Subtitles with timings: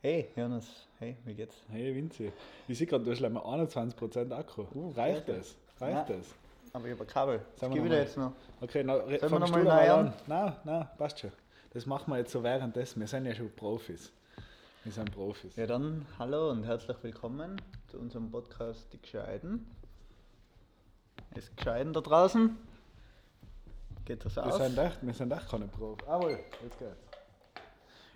[0.00, 0.86] Hey, Jonas.
[1.00, 1.56] Hey, wie geht's?
[1.68, 2.30] Hey Vinzi,
[2.68, 4.64] ich sehe gerade, du hast leider 21% Akku.
[4.94, 5.38] Reicht okay.
[5.38, 5.56] das?
[5.80, 6.26] Reicht das?
[6.72, 7.40] Aber ich habe ein Kabel.
[7.58, 8.32] Das wir gebe ich dir jetzt noch.
[8.60, 10.06] Okay, na, Sollen wir fangst noch du mal mal neu an?
[10.06, 10.14] an?
[10.28, 11.32] Nein, nein, passt schon.
[11.70, 13.00] Das machen wir jetzt so währenddessen.
[13.00, 14.12] Wir sind ja schon Profis.
[14.84, 15.56] Wir sind Profis.
[15.56, 19.66] Ja, dann hallo und herzlich willkommen zu unserem Podcast Die Gescheiden.
[21.34, 22.56] Ist Gescheiden da draußen?
[24.04, 24.58] Geht das Wir aus?
[24.58, 26.06] sind echt, wir sind echt keine Profis.
[26.06, 27.07] Jawohl, jetzt geht's.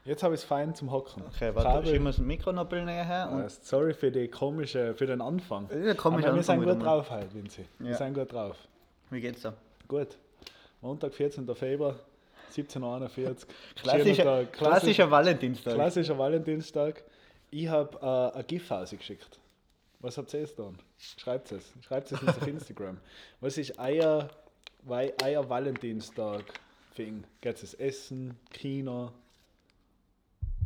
[0.05, 1.23] Jetzt habe ich es fein zum Hocken.
[1.29, 3.29] Okay, warte, Kabel- schieben wir das Mikro noch ein näher her.
[3.31, 5.69] Äh, Und sorry für, die komische, für den Anfang.
[5.71, 7.65] Ja, komischer Aber wir Anfang sind gut drauf halt, Vinzi.
[7.79, 7.97] Wir Ja.
[7.97, 8.57] sind gut drauf.
[9.11, 9.55] wie geht's da?
[9.87, 10.17] Gut.
[10.81, 11.55] Montag, 14.
[11.55, 11.95] Februar,
[12.53, 13.47] 17.41
[13.81, 14.53] Klassischer, Tag.
[14.53, 15.75] klassischer Valentinstag.
[15.75, 17.05] Klassischer Valentinstag.
[17.51, 19.39] Ich habe äh, ein GIF ausgeschickt.
[20.01, 20.77] Was habt ihr jetzt dann?
[20.99, 21.73] Schreibt es.
[21.83, 22.99] Schreibt es uns auf Instagram.
[23.41, 24.29] Was ist euer,
[24.89, 26.43] euer Valentinstag?
[26.95, 27.23] Fing?
[27.41, 29.13] Geht es Essen, Kino?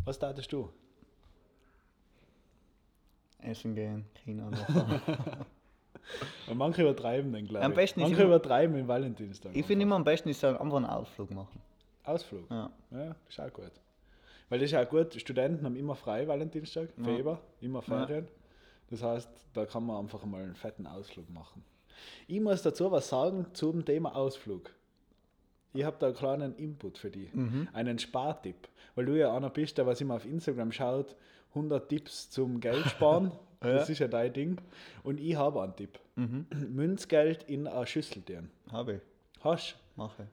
[0.06, 0.70] Was tatest du?
[3.40, 4.48] Essen gehen, Kino.
[6.48, 7.64] Und manche übertreiben den, glaube ich.
[7.64, 9.54] Am besten manche immer- übertreiben den Valentinstag.
[9.54, 11.60] ich finde immer am besten ist einfach einen Ausflug machen.
[12.04, 12.48] Ausflug.
[12.50, 12.70] Ja.
[12.92, 13.72] Ja, ist auch gut.
[14.48, 17.04] Weil das ist auch gut, Studenten haben immer frei Valentinstag, Ja.
[17.04, 18.28] Februar, immer Ferien.
[18.90, 21.64] Das heißt, da kann man einfach mal einen fetten Ausflug machen.
[22.28, 24.70] Ich muss dazu was sagen zum Thema Ausflug.
[25.76, 27.68] Ich habe da einen kleinen Input für dich, Mhm.
[27.72, 28.68] einen Spartipp.
[28.94, 31.14] Weil du ja einer bist, der was immer auf Instagram schaut,
[31.54, 33.30] 100 Tipps zum Geld sparen.
[33.60, 34.58] Das ist ja dein Ding.
[35.02, 35.98] Und ich habe einen Tipp.
[36.14, 36.46] Mhm.
[36.70, 38.50] Münzgeld in eine Schüssel tun.
[38.70, 39.00] Habe ich.
[39.42, 40.26] Hast Mache.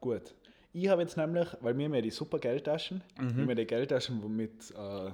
[0.00, 0.32] Gut.
[0.72, 3.36] Ich habe jetzt nämlich, weil wir haben ja die super Geldtaschen, Mhm.
[3.36, 5.10] wir haben ja die Geldtaschen wo mit äh,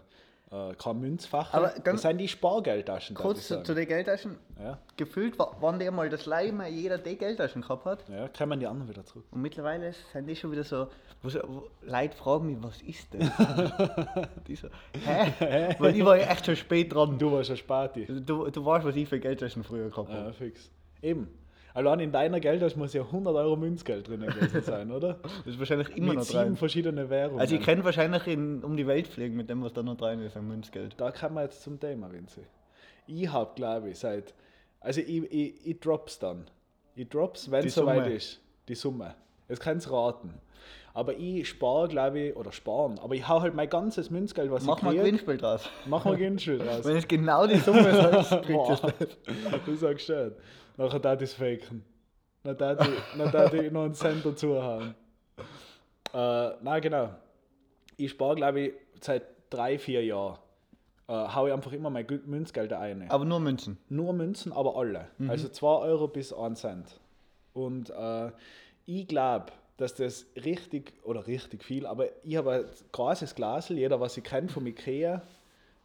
[0.51, 1.53] äh, kein Münzfach.
[1.55, 3.15] Aber das sind die Spargeldtaschen.
[3.17, 4.37] Kurz zu, zu den Geldtaschen.
[4.59, 8.09] Ja, Gefühlt, wa- wann der mal das Leime jeder die Geldtaschen gehabt hat.
[8.09, 9.25] ja, kommen die anderen wieder zurück.
[9.31, 10.89] Und mittlerweile sind die schon wieder so,
[11.23, 14.29] wo, so- wo Leute fragen mich, was ist das?
[14.47, 14.69] die so,
[15.05, 15.77] hä?
[15.79, 17.19] Weil ich war ja echt schon spät dran.
[17.19, 18.07] Du warst ein Spati.
[18.07, 20.27] Du, du weißt, was ich für Geldtaschen früher gehabt habe.
[20.27, 20.71] Ja, fix.
[21.03, 21.29] Eben.
[21.79, 25.21] Allein in deiner Geldtasche muss ja 100 Euro Münzgeld drin gewesen sein, oder?
[25.23, 26.57] Das ist wahrscheinlich immer mit noch sieben drin.
[26.57, 27.39] verschiedenen Währungen.
[27.39, 30.21] Also ich könnte wahrscheinlich in, um die Welt fliegen mit dem, was da noch drin
[30.23, 30.97] ist an Münzgeld.
[30.97, 32.41] da kommen wir jetzt zum Thema, Vinzi.
[33.07, 34.35] Ich habe, glaube ich, seit.
[34.81, 36.47] Also ich, ich, ich drop's dann.
[36.97, 38.41] Ich drop's, wenn es soweit ist.
[38.67, 39.15] Die Summe.
[39.49, 40.35] Jetzt kannst raten.
[40.95, 42.99] Aber ich spare, glaube ich, oder sparen.
[42.99, 45.05] Aber ich hau halt mein ganzes Münzgeld, was Mach ich mal ein krieg.
[45.05, 45.71] Gewinnspiel draus.
[45.87, 46.85] Mach mal Gewinnspiel draus.
[46.85, 50.33] Wenn es genau die Summe ist, du Boah, es das sag ich schon.
[50.79, 51.85] Nachher da das faken.
[52.45, 54.95] Dann da ich, noch einen Cent dazu haben.
[56.15, 57.11] Äh, nein, genau.
[57.97, 60.39] Ich spare, glaube ich, seit drei, vier Jahren.
[61.09, 63.11] Äh, hau ich einfach immer mein Münzgeld ein.
[63.11, 63.77] Aber nur Münzen.
[63.89, 65.09] Nur Münzen, aber alle.
[65.27, 67.01] Also 2 Euro bis 1 Cent.
[67.55, 68.31] Und äh,
[68.87, 69.47] ich glaube,
[69.79, 74.25] dass das richtig, oder richtig viel, aber ich habe ein großes Glasel, jeder, was ich
[74.25, 75.23] kennt vom Ikea,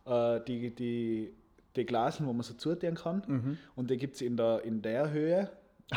[0.05, 1.33] äh, die, die,
[1.75, 3.57] die Glasen, wo man so zutun kann.
[3.75, 5.49] Und die gibt es in der, in der Höhe,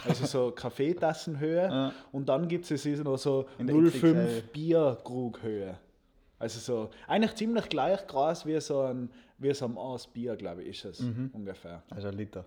[0.05, 1.69] also so Kaffeetassenhöhe.
[1.69, 1.93] Ja.
[2.13, 4.43] Und dann gibt es noch so In der 0,5 XXL.
[4.53, 5.79] Bierkrughöhe.
[6.39, 10.63] Also so, eigentlich ziemlich gleich groß wie so ein, wie so ein Maß Bier, glaube
[10.65, 11.83] ich, ist es ungefähr.
[11.91, 12.45] Also ein Liter.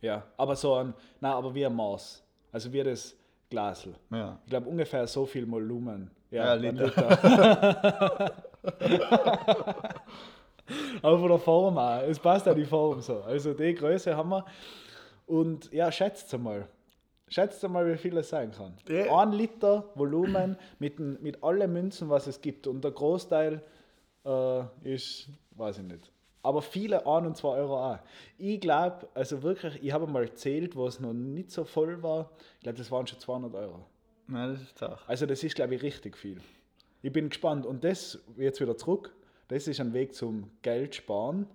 [0.00, 2.22] Ja, aber so ein, nein, aber wie ein Maß.
[2.50, 3.16] Also wie das
[3.48, 3.94] Glasel.
[4.10, 4.38] Ja.
[4.44, 6.10] Ich glaube ungefähr so viel Volumen.
[6.30, 8.32] Ja, ein Liter.
[11.02, 12.02] aber von der Form auch.
[12.02, 13.22] Es passt auch die Form so.
[13.22, 14.44] Also die Größe haben wir.
[15.26, 16.68] Und ja, schätzt mal.
[17.28, 18.74] Schätzt mal, wie viel es sein kann.
[18.88, 19.16] Ja.
[19.18, 22.66] Ein Liter Volumen mit, mit allen Münzen, was es gibt.
[22.66, 23.62] Und der Großteil
[24.24, 26.12] äh, ist, weiß ich nicht.
[26.42, 27.98] Aber viele 1 und 2 Euro auch.
[28.36, 32.30] Ich glaube, also wirklich, ich habe mal gezählt, wo es noch nicht so voll war.
[32.56, 33.86] Ich glaube, das waren schon 200 Euro.
[34.26, 34.98] Nein, das ist Sache.
[35.06, 36.40] Also das ist, glaube ich, richtig viel.
[37.00, 37.64] Ich bin gespannt.
[37.64, 39.14] Und das, jetzt wieder zurück,
[39.52, 41.46] das ist ein Weg zum Geld sparen.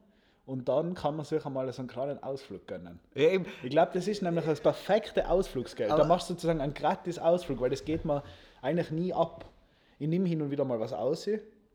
[0.45, 2.99] Und dann kann man sich einmal so einen kleinen Ausflug gönnen.
[3.15, 3.45] Eben.
[3.63, 5.91] Ich glaube, das ist nämlich das perfekte Ausflugsgeld.
[5.91, 8.23] Aber- da machst du sozusagen einen gratis Ausflug, weil das geht mir
[8.61, 9.43] eigentlich nie ab.
[9.99, 11.27] Ich nehme hin und wieder mal was aus,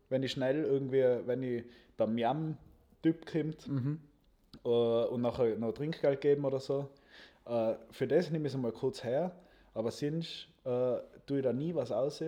[0.09, 1.65] wenn ich schnell irgendwie, wenn ich
[1.97, 3.99] beim Miam-Typ kommt Mhm.
[4.65, 6.89] äh, und nachher noch Trinkgeld geben oder so.
[7.45, 9.31] Äh, für das nehme ich es mal kurz her,
[9.75, 10.95] aber sonst äh,
[11.27, 12.23] tue ich da nie was aus.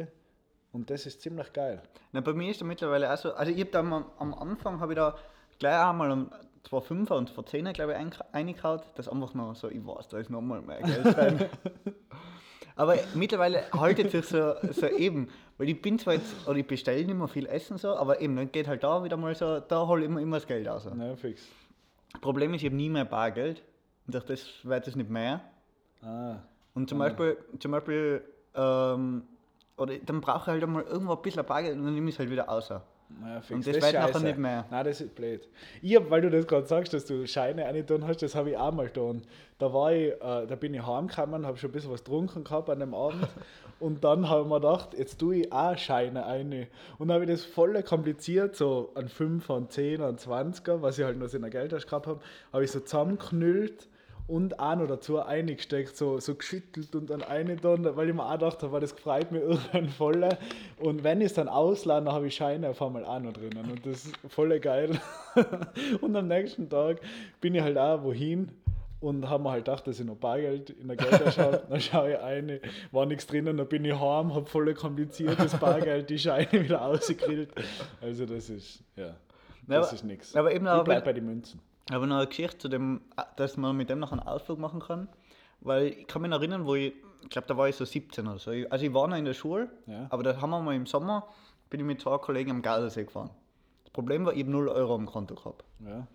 [0.75, 1.81] Und das ist ziemlich geil.
[2.11, 4.81] Na, bei mir ist da mittlerweile auch so, also ich habe da am, am Anfang
[4.81, 5.15] habe ich da
[5.57, 6.29] gleich einmal um
[6.69, 10.29] 2,5er und 2,10er glaube ich einge- eingehaut, das einfach noch so, ich weiß, da ist
[10.29, 11.45] nochmal mehr Geld drin.
[12.75, 17.05] Aber mittlerweile haltet sich so, so eben, weil ich bin zwar jetzt, oder ich bestelle
[17.05, 19.87] nicht mehr viel Essen so, aber eben, dann geht halt da wieder mal so, da
[19.87, 20.85] hole ich immer, immer das Geld raus.
[20.93, 21.43] Na, fix.
[22.19, 23.63] Problem ist, ich habe nie mehr Bargeld
[24.05, 25.39] und durch das wird es nicht mehr.
[26.03, 26.35] Ah,
[26.73, 28.21] Und zum Beispiel, zum Beispiel
[28.55, 29.23] ähm,
[29.77, 32.19] oder dann brauche ich halt einmal irgendwo ein bisschen Bargeld und dann nehme ich es
[32.19, 32.81] halt wieder außer.
[33.21, 33.51] Naja, fix.
[33.51, 34.65] Und das ist wird nachher nicht mehr.
[34.71, 35.47] Nein, das ist blöd.
[35.81, 38.57] Ich hab, weil du das gerade sagst, dass du Scheine rein hast, das habe ich
[38.57, 39.21] auch mal getan.
[39.59, 42.69] Da war ich, äh, da bin ich heimgekommen, habe schon ein bisschen was getrunken gehabt
[42.69, 43.27] an dem Abend.
[43.79, 46.67] Und dann habe ich mir gedacht, jetzt tue ich auch Scheine rein.
[46.97, 50.97] Und dann habe ich das voll kompliziert, so an 5, an 10, an 20er, was
[50.97, 53.89] ich halt noch in der Geldtasche gehabt habe, habe ich so zusammengeknüllt
[54.27, 58.25] und auch noch dazu eingesteckt, so, so geschüttelt und dann eine dann, weil ich mir
[58.25, 60.27] auch gedacht habe, das gefreut mir irgendwann voll.
[60.79, 63.69] Und wenn ich es dann auslade, dann habe ich Scheine auf einmal auch noch drinnen.
[63.69, 64.99] Und das ist voll geil.
[66.01, 67.01] und am nächsten Tag
[67.39, 68.49] bin ich halt auch wohin
[68.99, 71.63] und habe mir halt gedacht, dass ich noch Bargeld in der Geldtasche habe.
[71.69, 72.61] Dann schaue ich eine,
[72.91, 77.49] war nichts drinnen, dann bin ich heim, habe voll kompliziertes Bargeld, die Scheine wieder ausgegrillt.
[78.01, 79.15] Also das ist, ja,
[79.67, 80.35] das aber- ist nichts.
[80.35, 81.59] aber eben ich bleib bei den Münzen.
[81.91, 83.01] Aber noch eine Geschichte zu dem,
[83.35, 85.07] dass man mit dem noch einen Ausflug machen kann.
[85.61, 86.93] Weil ich kann mich erinnern, wo ich,
[87.23, 88.51] ich glaube, da war ich so 17 oder so.
[88.69, 90.07] Also ich war noch in der Schule, Ja.
[90.09, 91.27] aber da haben wir mal im Sommer,
[91.69, 93.29] bin ich mit zwei Kollegen am Gardasee gefahren.
[93.83, 95.63] Das Problem war, ich habe 0 Euro am Konto gehabt.
[95.79, 96.07] Ja.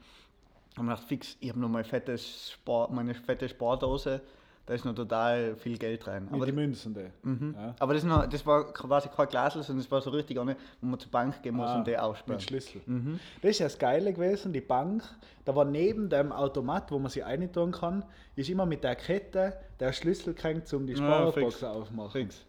[0.76, 4.20] Und ich dachte, fix, ich habe noch mein fettes Spar, meine fette Spardose,
[4.66, 6.24] da ist noch total viel Geld rein.
[6.26, 7.06] Mit Aber, die Münzen, die.
[7.28, 7.54] mhm.
[7.58, 7.74] Ja.
[7.80, 10.86] aber das, noch, das war quasi kein Glasl, sondern das war so richtig eine, wo
[10.86, 12.40] man zur Bank gehen muss Ah, und die Mit aussperren.
[12.40, 12.80] Schlüssel.
[12.86, 13.18] Mhm.
[13.42, 15.02] Das ist ja das Geile gewesen, die Bank,
[15.44, 18.04] da war neben dem Automat, wo man sich reintun kann,
[18.36, 21.64] ist immer mit der Kette der Schlüssel gehängt, um die Ja, Sparbox fix.
[21.64, 22.10] aufzumachen.
[22.12, 22.46] Fix.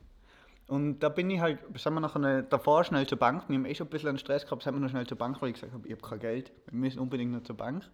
[0.68, 3.76] Und da bin ich halt, sind wir nachher davor schnell zur Bank, wir haben eh
[3.76, 5.74] schon ein bisschen einen Stress gehabt, sind wir noch schnell zur Bank, weil ich gesagt
[5.74, 7.84] habe, ich habe kein Geld, wir müssen unbedingt noch zur Bank.
[7.84, 7.90] Und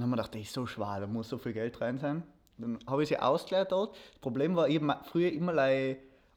[0.00, 2.22] dann haben wir gedacht, das ist so schwer, da muss so viel Geld rein sein.
[2.58, 3.94] Dann habe ich sie ausgeleert dort.
[3.94, 5.54] Das Problem war, ich habe früher immer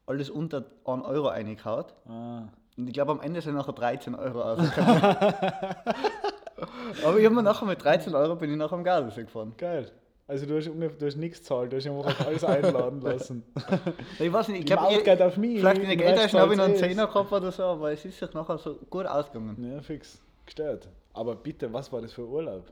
[0.06, 1.84] alles unter 1 Euro reingehauen.
[2.08, 2.42] Ah.
[2.76, 5.02] Und ich glaube, am Ende sind nachher 13 Euro rausgekommen.
[7.04, 9.54] Aber ich habe mir nachher mit 13 Euro bin ich nachher am Gardasee gefahren.
[9.56, 9.90] Geil.
[10.28, 13.44] Also du hast, du hast nichts gezahlt, du hast einfach alles einladen lassen.
[14.18, 16.64] Ich weiß nicht, ich glaube, geht auf mich, vielleicht in der Geldtasche habe ich noch
[16.64, 16.78] einen eh.
[16.78, 19.72] Zehner gehabt oder so, aber es ist sich nachher so gut ausgegangen.
[19.72, 20.20] Ja, fix.
[20.44, 20.88] Gestört.
[21.12, 22.64] Aber bitte, was war das für Urlaub?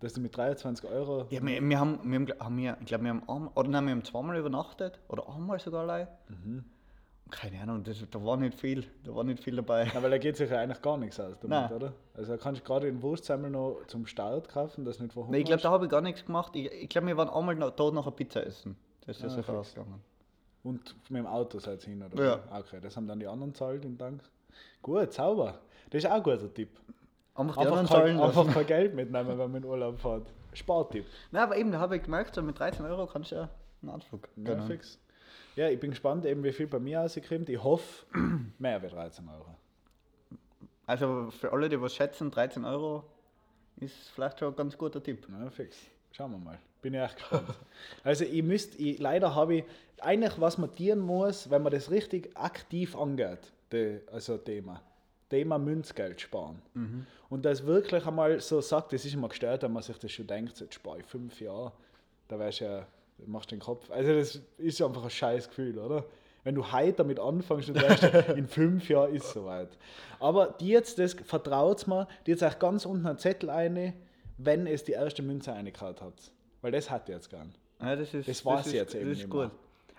[0.00, 1.26] Dass du mit 23 Euro.
[1.30, 3.92] Ja, wir, wir haben, wir haben, wir, ich glaube, wir haben einmal, oder nein, wir
[3.92, 6.08] haben zweimal übernachtet oder einmal sogar allein.
[6.28, 6.64] Mhm.
[7.30, 9.84] Keine Ahnung, das, da war nicht viel, da war nicht viel dabei.
[9.92, 11.72] Ja, weil da geht sich ja eigentlich gar nichts aus damit, Nein.
[11.72, 11.92] oder?
[12.14, 15.32] Also da kannst du gerade den Wurstsammel noch zum Start kaufen, das nicht verhungern.
[15.32, 16.54] Nein, ich glaube, da habe ich gar nichts gemacht.
[16.54, 18.76] Ich, ich glaube, wir waren einmal noch, dort noch eine Pizza essen.
[19.06, 19.58] Das ist Ah, sicher fix.
[19.58, 20.00] ausgegangen.
[20.62, 22.24] Und mit dem Auto seid ihr hin, oder?
[22.24, 22.38] Ja.
[22.60, 24.22] Okay, das haben dann die anderen zahlt im Dank.
[24.82, 25.58] Gut, sauber.
[25.90, 26.70] Das ist auch ein guter Tipp.
[27.36, 30.26] Einfach Einfach, kein, einfach kein Geld mitnehmen, wenn man in Urlaub fährt.
[30.54, 31.04] Spartipp.
[31.30, 33.48] Nein, aber eben, da habe ich gemerkt, so mit 13 Euro kannst du ja
[33.82, 34.28] einen Anflug.
[34.36, 34.98] Ja, fix.
[35.54, 37.48] Ja, ich bin gespannt, eben wie viel bei mir rauskommt.
[37.48, 38.06] Ich hoffe,
[38.58, 39.54] mehr wie 13 Euro.
[40.86, 43.04] Also für alle, die was schätzen, 13 Euro
[43.80, 45.26] ist vielleicht schon ein ganz guter Tipp.
[45.28, 45.78] Na, fix.
[46.12, 46.58] Schauen wir mal.
[46.80, 47.48] Bin ich echt gespannt.
[48.04, 49.64] also, ich müsste, ich, leider habe ich,
[50.00, 54.80] eigentlich, was man tieren muss, wenn man das richtig aktiv angeht, die, also Thema,
[55.28, 56.62] Thema Münzgeld sparen.
[57.28, 60.26] Und das wirklich einmal so sagt, das ist immer gestört, wenn man sich das schon
[60.26, 61.72] denkt, jetzt spare ich fünf Jahre,
[62.28, 62.86] da wärst du ja,
[63.26, 63.90] machst den Kopf.
[63.90, 66.04] Also, das ist einfach ein scheiß Gefühl, oder?
[66.44, 68.02] Wenn du heute damit anfängst und denkst,
[68.36, 69.76] in fünf Jahren ist es soweit.
[70.20, 73.94] Aber die jetzt, das vertraut mir, die jetzt auch ganz unten einen Zettel eine,
[74.38, 76.14] wenn es die erste Münze eingekaut hat.
[76.62, 77.52] Weil das hat ihr jetzt gern.
[77.80, 79.40] Ja, das ist, Das war's ist, jetzt eben Das ist gut.
[79.40, 79.50] mehr.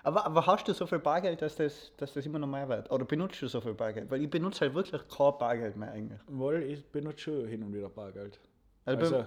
[0.07, 2.89] Aber, aber hast du so viel Bargeld, dass das, dass das immer noch mehr wird?
[2.89, 4.09] Oder benutzt du so viel Bargeld?
[4.09, 6.21] Weil ich benutze halt wirklich kein Bargeld mehr eigentlich.
[6.27, 8.39] Weil ich benutze schon hin und wieder Bargeld.
[8.85, 9.25] Also, Also,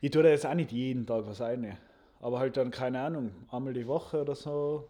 [0.00, 1.76] ich tue da jetzt auch nicht jeden Tag was rein.
[2.22, 4.88] Aber halt dann, keine Ahnung, einmal die Woche oder so.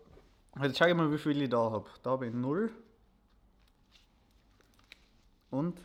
[0.62, 1.86] Jetzt schau ich mal, wie viel ich da habe.
[2.04, 2.70] Da habe ich 0
[5.50, 5.84] und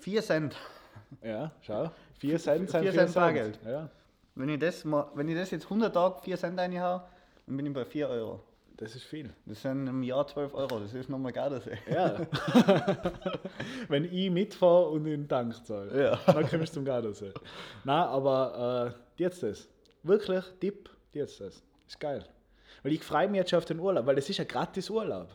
[0.00, 0.56] 4 Cent.
[1.22, 1.90] Ja, schau.
[2.18, 3.14] 4 Cent sind Vier 4 Cent Cent.
[3.14, 3.58] Bargeld.
[3.64, 3.88] Ja,
[4.34, 7.02] Wenn ich das, mal, wenn ich das jetzt 100 Tage 4 Cent reinhaue,
[7.48, 8.40] dann bin ich bei 4 Euro.
[8.76, 9.30] das ist viel.
[9.46, 11.78] Das sind im Jahr 12 Euro, das ist nochmal Gardasee.
[11.90, 12.16] Ja.
[13.88, 16.20] Wenn ich mitfahre und in den Tank zahle, Ja.
[16.26, 17.32] dann kommst du zum Gardasee.
[17.84, 19.68] Nein, aber äh, jetzt das.
[20.02, 21.62] Wirklich, Tipp, jetzt das.
[21.86, 22.24] Ist geil.
[22.82, 25.28] Weil ich freue mich jetzt schon auf den Urlaub, weil es ist ein gratis Urlaub.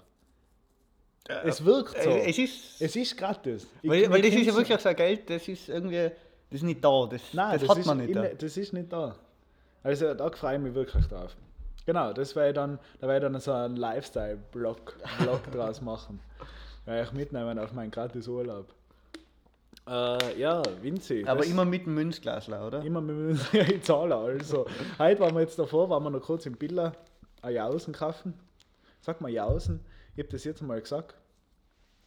[1.45, 2.09] Es wirkt so.
[2.09, 3.67] Äh, Es ist, Es ist gratis.
[3.81, 6.09] Ich- weil, weil das ist ja wirklich so ein Geld, das ist irgendwie,
[6.49, 8.09] das ist nicht da, das, Nein, das, hat ist man nicht.
[8.09, 8.27] in- Da.
[8.29, 9.15] Das ist nicht da.
[9.83, 11.35] Also da freue ich mich wirklich drauf.
[11.85, 16.19] Genau, das ich dann, da werde ich dann so einen Lifestyle-Blog Blog draus machen.
[16.85, 18.73] Werde ich mitnehmen auf meinen gratis Urlaub.
[19.87, 21.25] Äh, ja, Vinci.
[21.27, 22.81] Aber immer mit dem Münzglasler, oder?
[22.83, 24.65] immer mit dem ja, ich zahle also.
[24.97, 26.93] Heute waren wir jetzt davor, waren wir noch kurz im Billa
[27.41, 28.33] ein Jausen kaufen.
[29.01, 29.81] Sag mal Jausen,
[30.15, 31.15] ich habe das jetzt mal gesagt.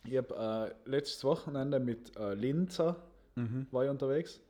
[0.04, 2.96] Ich habe äh, letztes Wochenende mit äh, Linzer
[3.38, 3.66] Mhm.
[3.70, 4.40] war ich unterwegs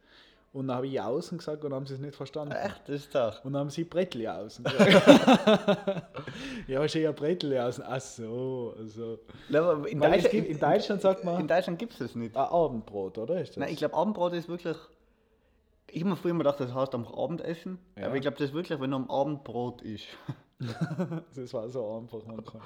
[0.52, 2.54] Und dann habe ich Jausen gesagt und haben sie es nicht verstanden.
[2.54, 3.44] Echt, das ist doch.
[3.44, 6.02] Und dann haben sie Brettljausen gesagt.
[6.66, 7.84] ja, ist eher Brettljausen.
[7.86, 9.18] Ach so, also.
[9.50, 12.34] Ja, aber in, Deutschland, gibt, in Deutschland sagt man in Deutschland gibt es das nicht.
[12.34, 13.40] ein Abendbrot, oder?
[13.40, 13.56] Ist das?
[13.58, 14.76] Nein, ich glaube, Abendbrot ist wirklich.
[15.88, 17.78] Ich habe mir früher immer gedacht, das heißt am Abendessen.
[17.96, 18.06] Ja.
[18.06, 20.06] Aber ich glaube, das ist wirklich, wenn am Abend Brot isst.
[21.36, 22.62] das war so einfach manchmal.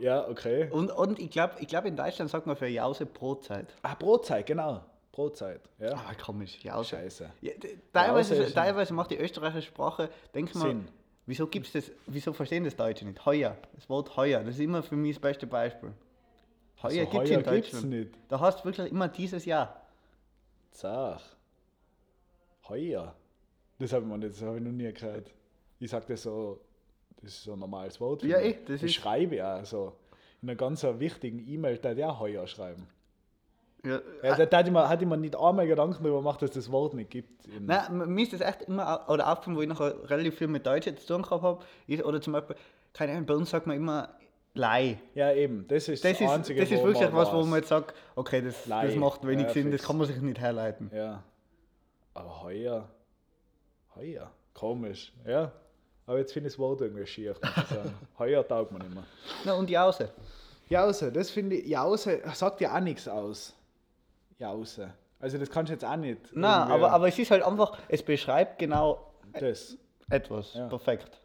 [0.00, 0.68] Ja, okay.
[0.70, 3.74] Und, und ich glaube, ich glaub, in Deutschland sagt man für Jause Brotzeit.
[3.82, 4.82] Ah, Brotzeit, genau.
[5.22, 5.60] Brotzeit.
[5.80, 5.94] Ja.
[5.94, 6.90] Ah, komisch, Jause.
[6.90, 7.30] Scheiße.
[7.40, 7.52] Ja,
[7.92, 10.88] teilweise, Jause ist- teilweise macht die österreichische Sprache, denk mal, Sinn.
[11.26, 13.26] wieso gibt's das, wieso verstehen das Deutsche nicht?
[13.26, 15.92] Heuer, das Wort heuer, das ist immer für mich das beste Beispiel.
[16.84, 17.84] Heuer Also, gibt's heuer in Deutschland.
[17.90, 18.10] nicht.
[18.28, 19.82] Da hast du wirklich immer dieses Jahr.
[20.70, 21.20] Sag.
[22.68, 23.14] Heuer.
[23.80, 25.32] Das habe ich, mir nicht- das hab ich noch nie gehört.
[25.80, 26.60] Ich sage das so,
[27.20, 28.22] das ist so ein normales Wort.
[28.22, 28.54] Ja, mich.
[28.54, 29.96] eh, das ich ist- schreibe ja so.
[30.42, 32.86] In einer ganz wichtigen E-Mail, da der Heuer schreiben.
[33.84, 36.94] Ja, Ja, da, hatte, ich ich mir nicht einmal Gedanken darüber gemacht, dass das Wort
[36.94, 37.46] nicht gibt.
[37.46, 40.66] In, Nein, mir ist das echt immer, oder aufgefallen, wo ich noch relativ viel mit
[40.66, 42.56] Deutsch zu tun gehabt habe, ist- oder zum Beispiel,
[42.92, 44.08] keine Ahnung, bei uns sagt man immer
[44.54, 44.98] Lei.
[45.14, 45.66] ja, eben.
[45.68, 48.42] Das ist Das das, ist, Einzige, das ist wirklich was, wo man jetzt sagt, okay,
[48.42, 49.76] das, das macht wenig Ja, Sinn, fix.
[49.78, 50.90] das kann man sich nicht herleiten.
[50.92, 51.22] Ja.
[52.14, 52.88] Aber heuer.
[53.94, 54.30] Heuer.
[54.54, 55.12] Komisch.
[55.24, 55.52] Ja.
[56.06, 57.36] Aber jetzt finde ich das Wort irgendwie schier.
[58.18, 59.04] heuer taugt man mehr.
[59.44, 60.10] Na, und Jause.
[60.68, 63.54] Jause, das finde ich, Jause sagt ja auch nichts aus.
[64.38, 64.94] Jause.
[65.20, 66.34] Also das kannst du jetzt auch nicht.
[66.34, 69.76] Nein, aber, aber es ist halt einfach, es beschreibt genau Das.
[70.08, 70.54] etwas.
[70.54, 70.68] Ja.
[70.68, 71.20] Perfekt.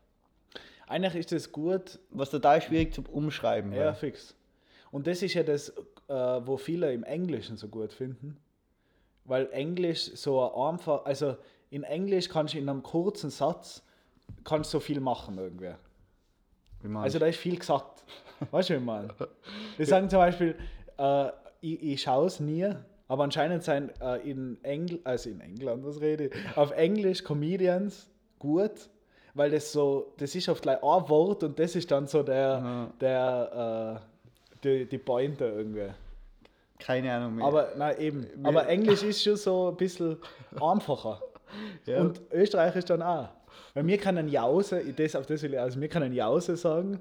[0.87, 3.95] Eigentlich ist das gut, Was total schwierig zum Umschreiben ja, war.
[3.95, 4.35] fix.
[4.91, 5.69] Und das ist ja das,
[6.07, 8.37] äh, wo viele im Englischen so gut finden.
[9.25, 11.37] Weil Englisch so einfach, also
[11.69, 13.83] in Englisch kannst du in einem kurzen Satz
[14.43, 15.73] kannst so viel machen irgendwie.
[16.95, 18.03] Also da ist viel gesagt.
[18.51, 19.07] Weißt du, wie ich meine?
[19.77, 20.55] Die sagen zum Beispiel,
[20.97, 21.27] äh,
[21.61, 22.69] ich, ich schaue es nie,
[23.07, 28.09] aber anscheinend sind äh, in, Engl also in England, was rede ich, auf Englisch Comedians
[28.39, 28.89] gut,
[29.33, 32.91] weil das so, das ist oft gleich ein Wort und das ist dann so der,
[32.99, 35.89] der äh, die, die Pointe irgendwie.
[36.79, 37.45] Keine Ahnung mehr.
[37.45, 38.27] Aber nein, eben.
[38.43, 40.17] Aber Englisch ist schon so ein bisschen
[40.59, 41.21] einfacher.
[41.85, 42.01] Ja.
[42.01, 43.29] Und Österreichisch dann auch.
[43.75, 46.97] Weil wir können Jause, ich- das, auf das will ich, also wir können Jause sagen.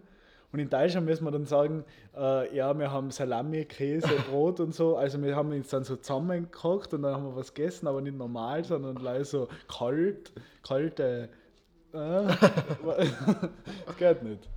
[0.53, 1.85] Und in Deutschland müssen wir dann sagen,
[2.17, 4.97] äh, ja, wir haben Salami, Käse, Brot und so.
[4.97, 8.19] Also wir haben uns dann so zusammengekocht und dann haben wir was gegessen, aber nicht
[8.19, 10.31] normal, sondern gleich so kalt,
[10.63, 11.31] kalte.
[11.95, 12.37] Äh, das
[13.99, 14.49] geht nicht.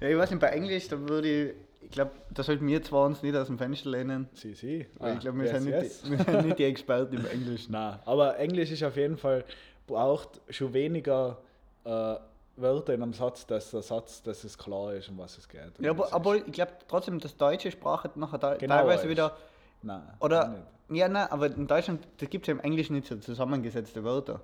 [0.00, 3.06] ja, ich weiß nicht, bei Englisch, da würde ich, ich glaube, da sollten wir zwar
[3.06, 4.86] uns nicht aus dem Fenster lehnen, Sie, sie.
[5.00, 6.02] Ah, ich glaube, wir, yes, sind nicht yes.
[6.02, 7.72] die- wir sind nicht die Experten im Englischen.
[7.72, 9.44] Nein, aber Englisch ist auf jeden Fall,
[9.86, 11.38] braucht schon weniger
[11.84, 12.14] äh,
[12.60, 15.72] Wörter in einem Satz, dass der Satz, dass es klar ist, um was es geht.
[15.78, 19.10] Ja, aber, aber ich glaube trotzdem, dass deutsche Sprache nachher da, Genauer teilweise ist.
[19.10, 19.36] wieder.
[19.82, 20.48] Nein, Oder.
[20.48, 20.62] nicht.
[20.92, 24.40] Ja, nein, aber in Deutschland, gibt es ja im Englischen nicht so zusammengesetzte Wörter.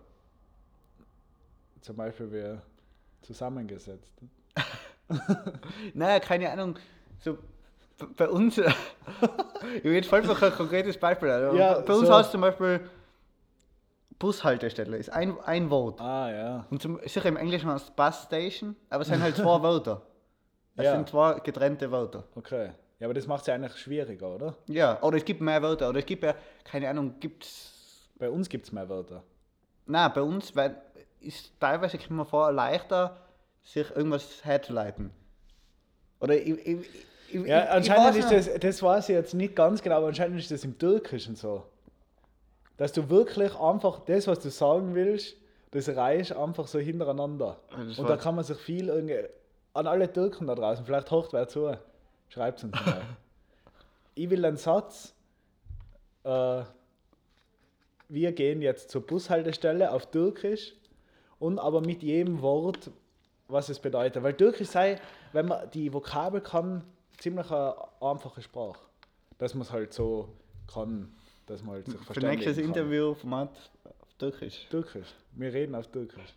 [1.80, 2.62] Zum Beispiel wir
[3.22, 4.12] zusammengesetzt.
[5.94, 6.76] Naja, keine Ahnung.
[7.20, 7.38] So,
[8.16, 8.58] bei uns.
[9.76, 11.28] ich will jetzt voll noch ein konkretes Beispiel.
[11.28, 12.14] Ja, bei uns so.
[12.14, 12.80] heißt zum Beispiel
[14.18, 16.00] Bushaltestelle, ist ein, ein Wort.
[16.00, 16.66] Ah, ja.
[16.70, 20.02] Und zum, sicher im Englischen heißt es Bus Station, aber es sind halt zwei Wörter.
[20.76, 20.92] Es Ja.
[20.92, 22.24] sind zwei getrennte Wörter.
[22.34, 22.70] Okay.
[22.98, 24.54] Ja, aber das macht es ja eigentlich schwieriger, oder?
[24.68, 25.90] Ja, oder es gibt mehr Wörter.
[25.90, 28.08] Oder es gibt ja, keine Ahnung, gibt's.
[28.18, 29.22] Bei uns gibt es mehr Wörter.
[29.84, 30.76] Nein, bei uns weil,
[31.20, 33.18] ist teilweise kommt mir vor, leichter,
[33.62, 35.10] sich irgendwas herzuleiten.
[36.20, 36.66] Oder ich.
[36.66, 36.78] ich,
[37.32, 40.50] ich Ja, anscheinend ist das, das weiß ich jetzt nicht ganz genau, aber anscheinend ist
[40.50, 41.64] das im Türkischen so.
[42.76, 45.36] Dass du wirklich einfach das, was du sagen willst,
[45.70, 47.58] das reicht einfach so hintereinander.
[47.70, 49.24] Das Und da kann man sich viel irgendwie,
[49.74, 51.76] an alle Türken da draußen, vielleicht hört wer zu,
[52.28, 53.02] schreibt es uns mal.
[54.14, 55.14] ich will einen Satz,
[56.24, 56.62] äh,
[58.08, 60.74] wir gehen jetzt zur Bushaltestelle auf Türkisch
[61.38, 62.90] und aber mit jedem Wort,
[63.48, 64.22] was es bedeutet.
[64.22, 65.00] Weil Türkisch sei,
[65.32, 66.84] wenn man die Vokabel kann,
[67.18, 68.80] ziemlich eine einfache Sprache.
[69.38, 70.28] Dass man es halt so
[70.72, 71.14] kann,
[71.46, 72.66] dass man halt sich Für verständigen nächstes kann.
[72.66, 74.66] Interview Format auf Türkisch.
[74.70, 75.14] Türkisch.
[75.32, 76.36] Wir reden auf Türkisch.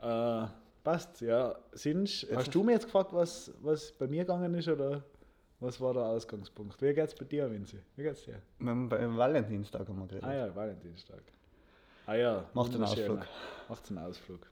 [0.00, 0.46] Äh,
[0.84, 1.56] passt, ja.
[1.72, 5.02] Sinsch, hast du mir jetzt gefragt, was, was bei mir gegangen ist oder
[5.60, 6.80] was war der Ausgangspunkt?
[6.80, 7.78] Wie geht's bei dir, Vinzi?
[7.96, 8.40] Wie geht's dir?
[8.58, 10.24] Beim Valentinstag haben wir geredet.
[10.28, 11.22] Ah ja, Valentinstag.
[12.06, 12.44] Ah ja.
[12.54, 12.84] Macht einen.
[12.84, 13.26] Ausflug.
[13.68, 14.46] Macht einen Ausflug.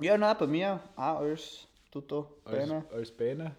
[0.00, 2.84] Ja, nein, bei mir auch als Tuto, Als, Beine.
[2.92, 3.56] als Bene.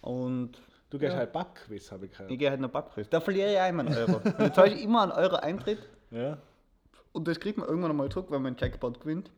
[0.00, 1.18] Und Du gehst Ja.
[1.18, 2.30] halt Backquiz, habe ich gehört.
[2.30, 3.08] ich gehe halt noch Backpreis.
[3.08, 4.20] Da verliere ich einmal einen Euro.
[4.38, 5.78] Jetzt zahle ich immer einen Euro Eintritt
[6.10, 6.38] Ja.
[7.12, 9.30] und das kriegt man irgendwann einmal zurück, wenn man einen Jackpot gewinnt.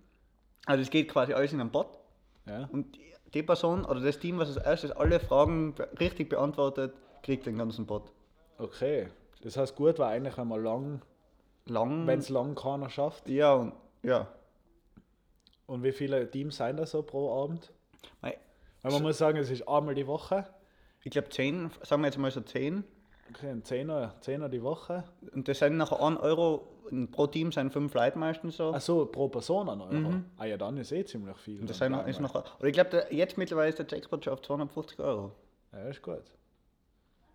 [0.66, 1.98] Also es geht quasi alles in einen Bot
[2.46, 2.68] Ja.
[2.72, 2.96] und
[3.34, 6.92] die- Person oder das Team, was als erstes alle Fragen richtig beantwortet,
[7.22, 8.12] kriegt den ganzen Bot.
[8.58, 9.08] Okay.
[9.42, 11.02] Das heißt, gut war eigentlich, wenn man lang
[11.66, 12.06] lang.
[12.06, 13.28] wenn es lang keiner schafft.
[13.28, 14.28] ja, und, ja.
[15.66, 17.72] Und wie viele Teams sind da so pro Abend?
[18.20, 18.36] Mei,
[18.82, 20.44] Weil man muss sagen, es ist einmal die Woche.
[21.04, 22.84] Ich glaube 10, sagen wir jetzt mal so 10.
[23.30, 25.04] Okay, ein Zehner, Zehner die Woche.
[25.32, 26.68] Und das sind nachher 1 Euro,
[27.10, 28.72] pro Team sind 5 Leute meistens so.
[28.72, 30.14] Achso, pro Person ein Euro.
[30.36, 31.60] Ah ja, dann ist eh ziemlich viel.
[31.60, 34.42] Und das sind, ist noch, oder ich glaube, jetzt mittlerweile ist der Jackpot schon auf
[34.42, 35.32] 250 Euro.
[35.72, 36.22] Ja, ist gut.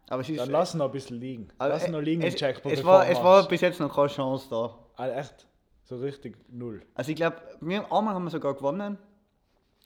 [0.09, 0.39] Aber es ist.
[0.39, 1.49] Dann lass noch ein bisschen liegen.
[1.57, 2.71] aber Lass noch liegen es, im Jackpot.
[2.71, 4.77] Es war, es war bis jetzt noch keine Chance da.
[4.95, 5.47] Ah, echt?
[5.83, 6.81] So richtig null.
[6.95, 8.97] Also ich glaube, wir einmal haben wir sogar gewonnen.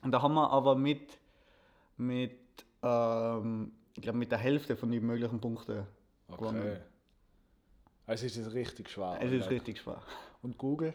[0.03, 1.19] Und da haben wir aber mit,
[1.97, 2.40] mit
[2.83, 5.85] ähm, ich glaube, mit der Hälfte von den möglichen Punkten
[6.29, 6.61] gewonnen.
[6.61, 6.77] Okay.
[8.05, 9.17] Also ist es richtig schwer.
[9.21, 9.51] Es ist oder?
[9.51, 10.01] richtig schwer.
[10.41, 10.93] Und Google?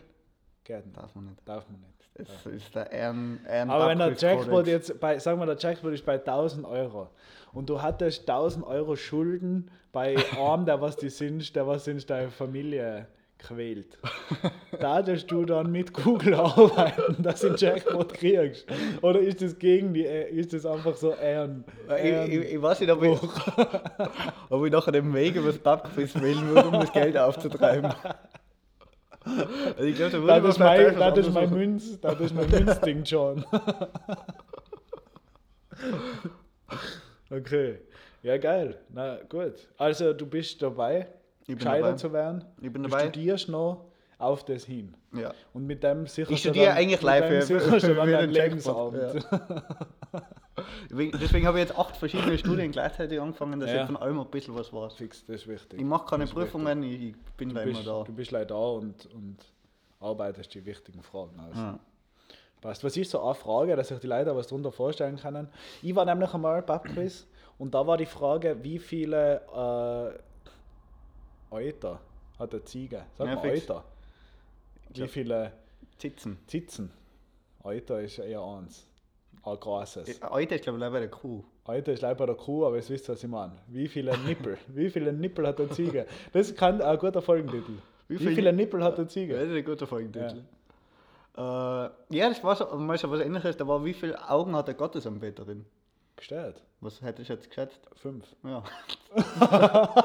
[0.68, 0.96] Nicht.
[0.96, 1.48] Darf man nicht.
[1.48, 1.96] Darf man nicht.
[2.14, 4.14] Das ist der Ehren, Ehren Aber wenn der.
[4.14, 7.10] Jackpot jetzt bei, sagen wir, der Jackpot ist bei 1000 Euro
[7.52, 12.08] und du hattest 1000 Euro Schulden bei einem, der was die sind, der was sind
[12.08, 13.06] deine Familie
[13.38, 13.98] quält.
[14.78, 18.66] Da darfst du dann mit Google arbeiten, dass du den Jackpot kriegst.
[19.00, 21.64] Oder ist das gegen die, äh, ist das einfach so Ehren?
[21.96, 23.18] Ich, ich, ich weiß nicht, ob ich,
[24.50, 27.90] ob ich nachher den Weg über das Pubquiz wählen würde, um das Geld aufzutreiben.
[29.24, 32.50] Also ich glaube, da würde Das ist mein, das ist mein Münz, das ist mein
[32.50, 33.44] Münzding schon.
[37.30, 37.78] okay.
[38.22, 38.78] Ja, geil.
[38.90, 39.68] Na gut.
[39.78, 41.06] Also du bist dabei,
[41.54, 41.96] gescheiter dabei.
[41.96, 42.44] zu werden.
[42.60, 43.02] Ich bin du dabei.
[43.04, 43.84] studierst noch
[44.18, 44.94] auf das hin.
[45.12, 45.32] Ja.
[45.52, 49.26] Und mit dem sicherst Ich du studiere dann- eigentlich live für- du den Lebensabend.
[50.90, 53.80] Deswegen deswegen habe ich jetzt acht verschiedene Studien gleichzeitig angefangen, dass Ja.
[53.82, 54.94] ich von allem ein bisschen was weiß.
[54.94, 55.78] Fix, das ist wichtig.
[55.78, 58.02] Ich mache keine Prüfungen, ich, ich bin da Du immer da.
[58.04, 59.36] du bist leider da und, und
[60.00, 61.56] arbeitest die wichtigen Fragen aus.
[61.56, 61.78] Ja.
[62.62, 62.82] Passt.
[62.84, 65.48] Was ist so eine Frage, dass sich die Leute was darunter vorstellen können?
[65.82, 67.26] Ich war nämlich einmal Pubquiz
[67.58, 70.18] und da war die Frage, wie viele äh,
[71.56, 71.98] Euter
[72.38, 73.06] hat der Ziege?
[73.16, 73.38] Sag mal.
[73.48, 73.82] Euter.
[74.90, 75.52] Wie viele
[75.98, 76.38] Sitzen.
[76.46, 76.90] Zitzen?
[77.64, 78.86] Euter ist eher eins.
[79.42, 80.20] Ein großes.
[80.28, 81.42] Heute ist glaube ich leider der Kuh.
[81.64, 83.52] Euter ist leider der Kuh, aber ihr wisst, was ich meine.
[83.68, 84.58] Wie viele Nippel?
[84.68, 86.06] wie viele Nippel hat der Ziege?
[86.32, 87.72] Das kann ein guter Folgentitel.
[88.08, 89.34] Wie, viel- viele Nippel hat der Ja, Ziege?
[89.34, 90.44] das ist ein guter Folgentitel.
[91.38, 94.54] Ja, äh, ja das war so, mal so was ähnliches, da war wie viele Augen
[94.54, 95.64] hat der Gottesanbeterin?
[96.16, 96.62] Gestellt.
[96.80, 97.80] Was hättest du jetzt geschätzt?
[97.94, 98.24] Fünf.
[98.44, 98.62] Ja.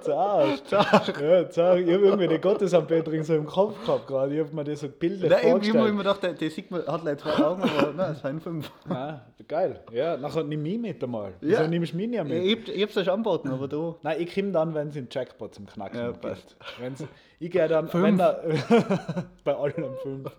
[0.00, 0.60] Zarsch.
[0.70, 1.80] Ja, zarsch.
[1.80, 4.34] Ich habe irgendwie die Gottesanbeterin so im Kopf gehabt gerade.
[4.34, 5.92] Ich habe mir das so bildlich Nein, irgendwie habe ich vorgestellt.
[5.94, 8.70] mir gedacht, der, der sieht man, hat leider zwei Augen, aber nein, es sind fünf.
[8.88, 9.80] Ja, geil.
[9.92, 11.30] Ja, nachher nimm mich mit einmal.
[11.40, 11.58] Ja.
[11.60, 12.42] Wieso nimmst du mich nicht mit?
[12.68, 13.96] Ich, ich hab's euch angeboten, aber du.
[14.02, 16.56] Nein, ich komme dann, wenn es im Jackpot zum Knacken Ja, passt.
[16.78, 17.04] Wenn's,
[17.38, 18.04] ich gehe dann, Fünf.
[18.04, 18.42] wenn er,
[19.44, 20.30] bei allen fünf.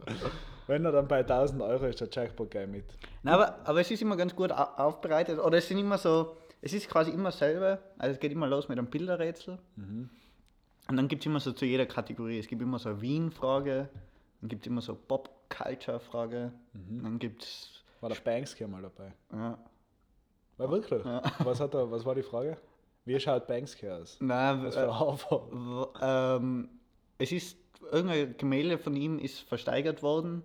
[0.68, 2.84] Wenn er dann bei 1000 Euro ist, der Jackpot geil mit.
[3.24, 5.40] Nein, aber, aber es ist immer ganz gut au- aufbereitet.
[5.40, 6.36] Oder es sind immer so,
[6.68, 7.80] es ist quasi immer selber.
[7.98, 9.58] Also es geht immer los mit einem Bilderrätsel.
[9.76, 10.10] Mhm.
[10.90, 12.40] Und dann gibt es immer so zu jeder Kategorie.
[12.40, 13.90] Es gibt immer so eine Wien-Frage,
[14.42, 17.04] dann gibt es immer so Pop-Culture-Frage, Mhm.
[17.04, 17.84] dann gibt es.
[18.02, 19.12] War der Banksy mal dabei?
[19.34, 19.58] Ja,
[20.58, 21.04] War wirklich?
[21.40, 22.58] Was, hat er, was war die Frage?
[23.06, 24.18] Wie schaut Banksy aus?
[24.20, 24.86] nein, Was äh,
[25.18, 26.70] für w- ähm,
[27.18, 27.58] es ist,
[27.92, 30.44] irgendein Gemälde von ihm ist versteigert worden.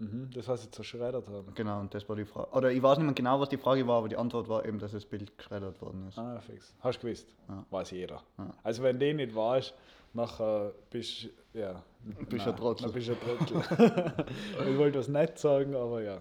[0.00, 1.54] Mhm, das, was sie zerschreddert haben.
[1.54, 2.50] Genau, und das war die Frage.
[2.52, 4.78] Oder ich weiß nicht mehr genau, was die Frage war, aber die Antwort war eben,
[4.78, 6.18] dass das Bild geschreddert worden ist.
[6.18, 6.74] Ah, fix.
[6.80, 7.28] Hast du gewusst?
[7.48, 7.64] Ja.
[7.70, 8.22] Weiß jeder.
[8.38, 8.50] Ja.
[8.62, 9.74] Also wenn den nicht weißt,
[10.14, 11.82] nachher bist du, ja.
[12.28, 12.84] Bist du ein Trottel.
[12.84, 14.26] Dann bist ein Trottel.
[14.70, 16.18] ich wollte was nett sagen, aber ja.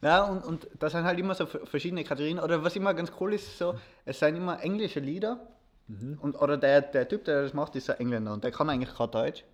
[0.00, 2.38] Ja, und, und da sind halt immer so verschiedene Kategorien.
[2.38, 5.40] Oder was immer ganz cool ist, so, es sind immer englische Lieder.
[6.20, 8.94] Und, oder der, der Typ, der das macht, ist ein Engländer und der kann eigentlich
[8.94, 9.44] kein Deutsch.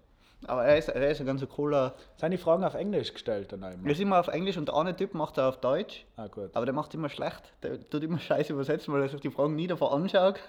[0.46, 1.94] Aber er ist, er ist ein ganz cooler.
[2.16, 3.90] Sind die Fragen auf Englisch gestellt dann einmal?
[3.90, 6.04] ist immer auf Englisch und der eine Typ macht er auf Deutsch.
[6.16, 6.50] Ah, gut.
[6.54, 7.52] Aber der macht immer schlecht.
[7.62, 10.40] Der tut immer scheiße übersetzen, weil er sich die Fragen nie davor anschaut.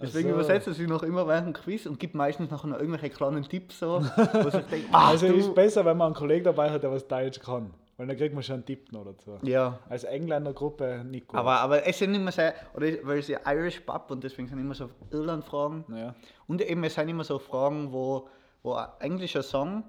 [0.00, 0.34] Deswegen so.
[0.36, 3.80] übersetzt er sie noch immer während dem Quiz und gibt meistens noch irgendwelche kleinen Tipps
[3.80, 5.34] so, wo sich ah, Also du.
[5.34, 7.70] ist besser, wenn man einen Kollegen dabei hat, der was Deutsch kann.
[7.98, 9.38] Weil dann kriegt man schon einen Tipp noch dazu.
[9.42, 11.38] Ja, Als Engländergruppe nicht gut.
[11.38, 14.58] aber, aber es sind immer sehr, oder weil es ja Irish Pub und deswegen sind
[14.58, 15.84] immer so Irland-Fragen.
[15.88, 16.14] naja.
[16.46, 18.26] Und eben, es sind immer so Fragen, wo,
[18.62, 19.84] wo ein englischer Song,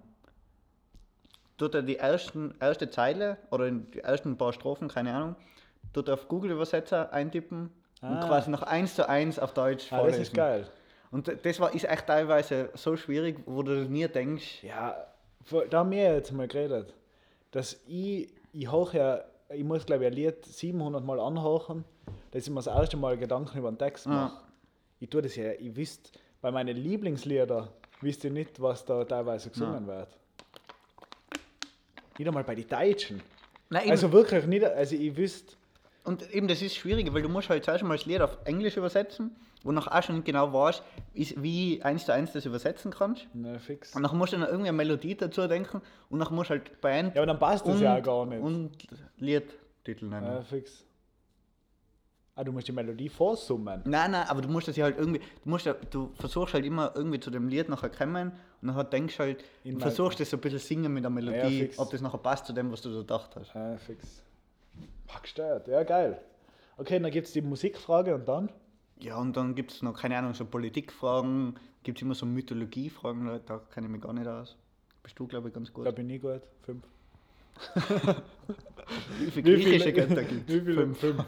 [1.58, 5.36] tut er die ersten, erste Zeile oder die ersten paar Strophen, keine Ahnung,
[5.94, 8.28] tut er auf Google-Übersetzer eintippen und Ah.
[8.28, 10.20] quasi noch eins zu eins auf Deutsch Ah, vorlesen.
[10.20, 10.68] das ist geil.
[11.12, 14.96] Und das war, ist echt teilweise so schwierig, wo du nie denkst, Ja,
[15.70, 16.94] da haben wir jetzt mal geredet,
[17.52, 21.84] dass ich, ich hoch ja, ich muss glaube ich ein Lied 700 Mal anhören,
[22.32, 24.38] dass ich mir das erste Mal Gedanken über den Text mache.
[25.00, 27.68] Ich tue das ja, ich wisst, bei meinen Lieblingslieder
[28.02, 30.10] wisst ihr nicht, was da teilweise gesungen wird.
[32.18, 33.22] Nicht einmal bei den Deutschen.
[33.70, 35.56] Nein, Also wirklich nicht, also ich wüsste,
[36.04, 38.76] Und eben das ist schwieriger, weil du musst halt zuerst mal das Lied auf Englisch
[38.76, 40.84] übersetzen, wo noch auch schon genau weißt,
[41.14, 43.28] ist, wie eins zu eins das übersetzen kannst.
[43.34, 43.96] Na, fix.
[43.96, 46.82] Und dann musst du noch irgendwie eine Melodie dazu denken und dann musst du halt
[46.82, 48.42] Band Ja, aber dann passt das und, ja auch gar nicht.
[48.42, 48.72] und
[49.18, 50.26] Liedtitel nennen.
[50.26, 50.84] Ja, fix.
[52.42, 53.82] Ah, du musst die Melodie vorsummen.
[53.86, 56.66] Nein, nein, aber du musst das ja halt irgendwie, du musst ja, du versuchst halt
[56.66, 59.82] immer irgendwie zu dem Lied nachher kommen und dann halt denkst halt, In du mein-
[59.82, 61.78] versuchst das so ein bisschen singen mit der Melodie, fix.
[61.78, 63.54] ob das nachher passt zu dem, was du da gedacht hast.
[63.54, 64.24] Ja, fix.
[65.06, 65.68] Pack gestört.
[65.68, 66.20] Ja, geil.
[66.78, 68.50] Okay, dann gibt es die Musikfrage und dann?
[69.02, 73.28] Ja, und dann gibt es noch, keine Ahnung, so Politikfragen, gibt es immer so Mythologiefragen,
[73.28, 74.56] da- da kenne ich mich gar nicht aus.
[75.04, 75.86] Bist du, glaube ich, ganz gut.
[75.86, 76.42] Da bin ich gut.
[76.64, 76.84] Fünf.
[79.20, 80.74] Wie viele griechische Götter gibt Wie viele?
[80.74, 80.98] Fünf.
[81.00, 81.24] Fünf.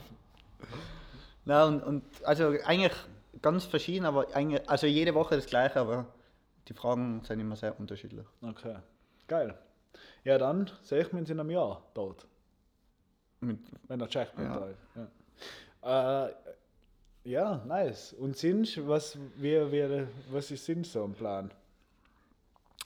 [1.46, 2.94] Na, und, und also eigentlich
[3.42, 6.06] ganz verschieden, aber eigentlich, also jede Woche das gleiche, aber
[6.68, 8.26] die Fragen sind immer sehr unterschiedlich.
[8.42, 8.78] Okay.
[9.28, 9.58] Geil.
[10.24, 12.26] Ja, dann sehe ich mich in einem Jahr dort.
[13.42, 14.60] Mit, Wenn der Checkpoint Ja.
[14.60, 14.80] da ist.
[15.84, 16.26] Ja.
[16.28, 16.34] Äh,
[17.26, 18.14] ja, nice.
[18.14, 21.52] Und sind was, wie, wie, was ist sind so ein Plan?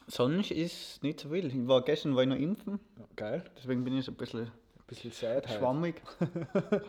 [0.09, 1.47] sonst ist nicht so viel.
[1.47, 3.43] Ich war gestern war ich noch impfen, Ja, geil.
[3.57, 4.49] deswegen bin ich so ein bisschen
[4.87, 5.59] bisschen sad halt.
[5.59, 6.01] schwammig.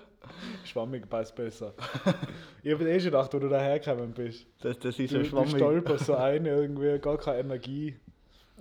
[0.64, 1.72] Schwammig passt besser.
[2.62, 4.46] ich habe eh schon gedacht, wo du dahergekommen bist.
[4.60, 5.56] Das, das ist Du, so du schwammig.
[5.56, 7.96] stolperst so ein, irgendwie, gar keine Energie.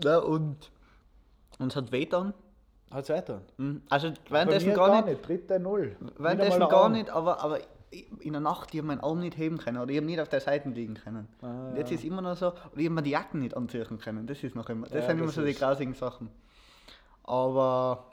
[0.03, 0.71] Ja, und,
[1.59, 2.33] und es hat weh dann.
[2.89, 3.41] Hat es weiter?
[3.57, 3.81] Mhm.
[3.89, 5.27] Also währenddessen mir gar, nicht.
[5.27, 5.97] Dritte Null.
[6.17, 6.91] Währenddessen gar Arm.
[6.93, 7.59] nicht, aber, aber
[8.19, 10.29] in der Nacht, ich habe meinen Arm nicht heben können oder ich habe nicht auf
[10.29, 11.27] der Seite liegen können.
[11.41, 11.97] Ah, jetzt ja.
[11.97, 14.25] ist immer noch so, oder ich habe mir die Jacken nicht anziehen können.
[14.27, 16.29] Das ist noch immer, das Ja, sind immer das so die grausigen Sachen.
[17.23, 18.05] Aber,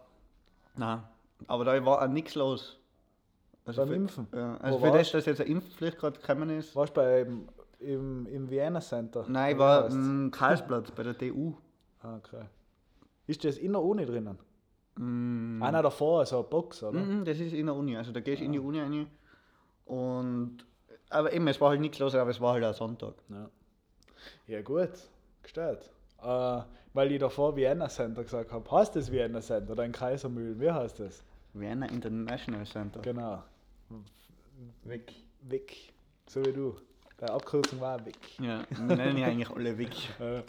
[0.77, 1.03] nein,
[1.47, 2.79] aber da war auch nichts los.
[3.65, 4.27] Also Beim für, Impfen?
[4.35, 6.77] Ja, also Wo für das, dass jetzt eine Impfpflicht gerade gekommen ist.
[6.77, 9.25] Warst du beim, im, im Vienna Center?
[9.29, 11.55] Nein, ich war im Karlsplatz bei der TU.
[12.03, 12.45] Ah, okay.
[13.27, 14.39] Ist das in der Uni drinnen?
[14.97, 17.01] Mm, Einer davor, so eine Box, oder?
[17.01, 19.07] Mhm, das ist in der Uni, also da gehst du in die Uni rein.
[19.87, 20.59] Und,
[21.11, 23.15] aber eben, es war halt nichts los, aber es war halt auch Sonntag.
[23.29, 23.49] Ja.
[24.47, 24.91] Ja, gut,
[25.43, 25.91] gestellt.
[26.23, 26.61] Äh,
[26.93, 28.71] weil ich davor Vienna Center gesagt habe.
[28.71, 30.61] Heißt das Vienna Center oder in Kaisermühlen?
[30.61, 31.25] Wie heißt das?
[31.55, 33.01] Vienna International Center.
[33.01, 33.43] Genau.
[34.85, 35.13] Weg.
[35.43, 35.93] Wick.
[36.29, 36.77] So wie du.
[37.21, 38.39] Die Abkürzung war Wick.
[38.41, 39.95] Ja, wir nennen ja eigentlich alle Weg.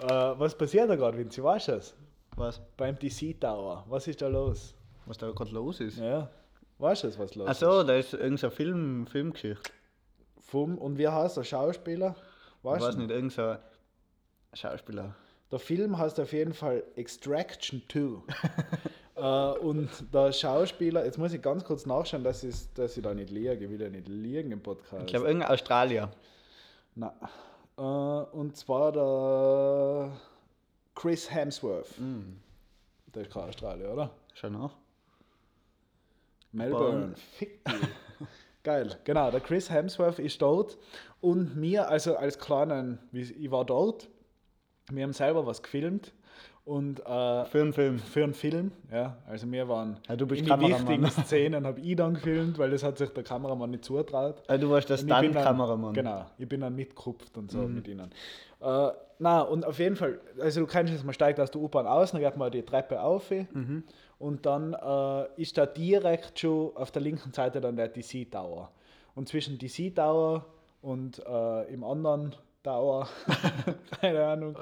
[0.00, 1.42] Äh, was passiert da gerade, Vinzi?
[1.42, 1.94] Weißt du es?
[2.36, 2.60] Was?
[2.76, 3.84] Beim DC Tower.
[3.88, 4.74] Was ist da los?
[5.06, 5.98] Was da gerade los ist?
[5.98, 6.30] Ja.
[6.78, 7.88] Weißt du, was los Achso, ist?
[7.88, 9.70] da ist irgendeine Film, Filmgeschichte.
[10.40, 12.14] Vom, und wie heißt der Schauspieler?
[12.58, 13.00] Ich Weißt weiß du?
[13.02, 13.58] nicht, irgendein
[14.54, 15.14] Schauspieler.
[15.50, 18.22] Der Film heißt auf jeden Fall Extraction 2.
[19.18, 23.14] äh, und der Schauspieler, jetzt muss ich ganz kurz nachschauen, dass, ich, dass ich da
[23.14, 25.02] nicht liege, ich will ja nicht liegen im Podcast.
[25.02, 26.10] Ich glaube, irgendein Australier.
[26.94, 27.10] Nein.
[27.76, 30.12] Äh, und zwar der
[30.94, 31.94] Chris Hemsworth.
[33.14, 34.10] Der ist kein Australier, oder?
[34.34, 34.76] Schau nach.
[36.52, 37.14] Melbourne.
[37.36, 37.60] Fick.
[38.62, 39.30] Geil, genau.
[39.30, 40.76] Der Chris Hemsworth ist dort
[41.20, 44.08] und mir, also als kleinen, ich war dort,
[44.90, 46.12] wir haben selber was gefilmt
[46.68, 47.98] und äh, Für einen Film.
[47.98, 50.88] für einen Film, ja, also wir waren Ja, du bist in die Kameramann.
[50.88, 54.42] wichtigen Szenen habe ich dann gefilmt, weil das hat sich der Kameramann nicht zutraut.
[54.46, 55.94] Also du warst der bin dann- Stunt-Kameramann.
[55.94, 57.48] Genau, ich bin dann mitgerupft und Mhm.
[57.58, 58.10] so mit ihnen.
[58.60, 61.86] Äh, na und auf jeden Fall, also du kennst es, man steigt aus der U-Bahn
[61.86, 63.82] aus, dann geht man die Treppe auf Mhm.
[64.18, 68.70] und dann äh, ist da direkt schon auf der linken Seite dann der DC Tower.
[69.14, 70.44] Und zwischen DC Tower
[70.82, 72.34] und äh, im anderen
[72.68, 73.08] Tower,
[74.00, 74.56] keine Ahnung,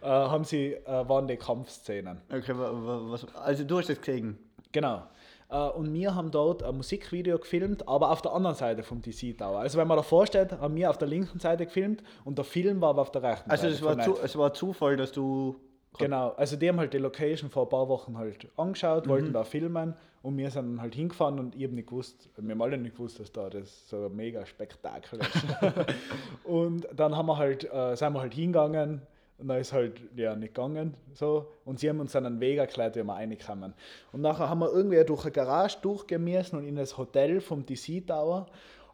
[0.00, 2.20] äh, haben sie, äh, waren die Kampfszenen.
[2.32, 4.38] Okay, wa- wa- was, also du hast das gesehen.
[4.72, 5.02] Genau.
[5.50, 9.36] Äh, Und wir haben dort ein Musikvideo gefilmt, aber auf der anderen Seite vom DC
[9.36, 9.58] Tower.
[9.58, 12.80] Also wenn man davor steht, haben wir auf der linken Seite gefilmt und der Film
[12.80, 13.96] war aber auf der rechten Also Seite.
[13.96, 14.20] Netflix.
[14.22, 15.56] es war Zufall, dass du...
[15.98, 19.10] Genau, also die haben halt die Location vor ein paar Wochen halt angeschaut, Mhm.
[19.10, 22.50] wollten da filmen und wir sind dann halt hingefahren und ich habe nicht gewusst, wir
[22.50, 25.46] haben alle nicht gewusst, dass da das so ein mega Spektakel ist.
[26.44, 29.02] und dann haben wir halt, äh, sind wir halt hingegangen
[29.38, 32.58] und dann ist halt ja nicht gegangen so und sie haben uns dann einen Weg
[32.58, 33.74] erklärt, wie wir reinkommen.
[34.12, 38.06] Und nachher haben wir irgendwie durch eine Garage durchgemessen und in das Hotel vom DC
[38.06, 38.46] Tower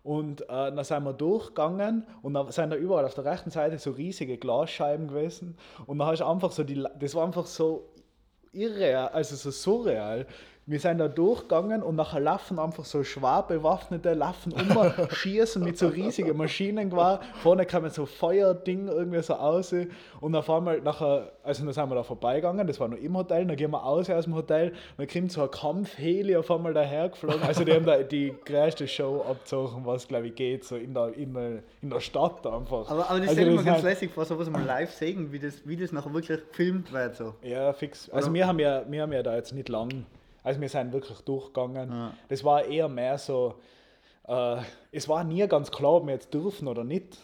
[0.04, 3.78] und äh, dann sind wir durchgegangen und dann sind da überall auf der rechten Seite
[3.78, 5.56] so riesige Glasscheiben gewesen.
[5.86, 7.88] Und dann hast du einfach so die, das war einfach so
[8.52, 10.26] irreal, also so surreal.
[10.66, 15.76] Wir sind da durchgegangen und nachher laufen einfach so schwer bewaffnete, laufen um, schießen mit
[15.76, 16.90] so riesigen Maschinen.
[17.42, 19.74] Vorne kam so Feuerding irgendwie so aus.
[20.20, 23.44] Und auf einmal nachher, also dann sind wir da vorbeigegangen, das war noch im Hotel,
[23.44, 27.42] dann gehen wir aus aus dem Hotel, dann kommt so ein Kampfheli auf einmal dahergeflogen.
[27.42, 31.12] Also die haben da die größte Show abgezogen, was glaube ich geht, so in der,
[31.14, 32.90] in der, in der Stadt einfach.
[32.90, 35.38] Aber, aber das Also stelle ich mir ganz lässig vor, sowas mal live sehen, wie
[35.38, 37.16] das, wie das nachher wirklich gefilmt wird.
[37.16, 37.34] So.
[37.42, 38.08] Ja, fix.
[38.08, 40.06] Also wir haben ja, wir haben ja da jetzt nicht lang
[40.44, 41.90] Also wir sind wirklich durchgegangen.
[41.90, 42.12] Ja.
[42.28, 43.54] Das war eher mehr so,
[44.28, 44.58] äh,
[44.92, 47.18] es war nie ganz klar, ob wir jetzt dürfen oder nicht.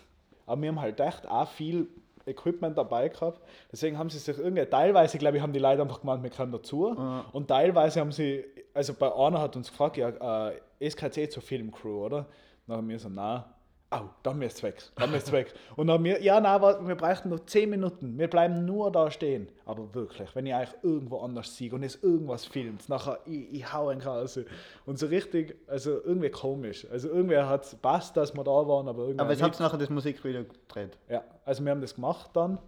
[0.47, 1.87] Aber wir haben halt echt auch viel
[2.27, 3.41] Equipment dabei gehabt.
[3.71, 6.51] Deswegen haben sie sich irgendwie, teilweise glaube ich, haben die Leute einfach gemeint, wir können
[6.51, 6.95] dazu.
[6.97, 7.27] Ja.
[7.33, 12.07] Und teilweise haben sie, also bei einer hat uns gefragt, ja, äh, SKC zur Filmcrew,
[12.07, 12.27] oder?
[12.67, 13.45] Dann haben wir so, nein.
[13.93, 15.53] Au, dann müsst ihr weg, dann müsst ihr weg.
[15.75, 19.49] Und dann wir, ja, nein, wir brauchen noch 10 Minuten, wir bleiben nur da stehen.
[19.67, 23.73] Aber wirklich, wenn ich euch irgendwo anders sehe und es irgendwas filmt, nachher, ich, ich
[23.73, 24.39] hau einen raus.
[24.87, 26.87] Und so richtig, also irgendwie komisch.
[26.89, 29.65] Also irgendwie hat es passt, dass wir da waren, aber irgendwie Aber jetzt habt ihr
[29.65, 30.97] nachher das Musikvideo gedreht.
[31.09, 32.61] Ja, also wir haben das gemacht dann,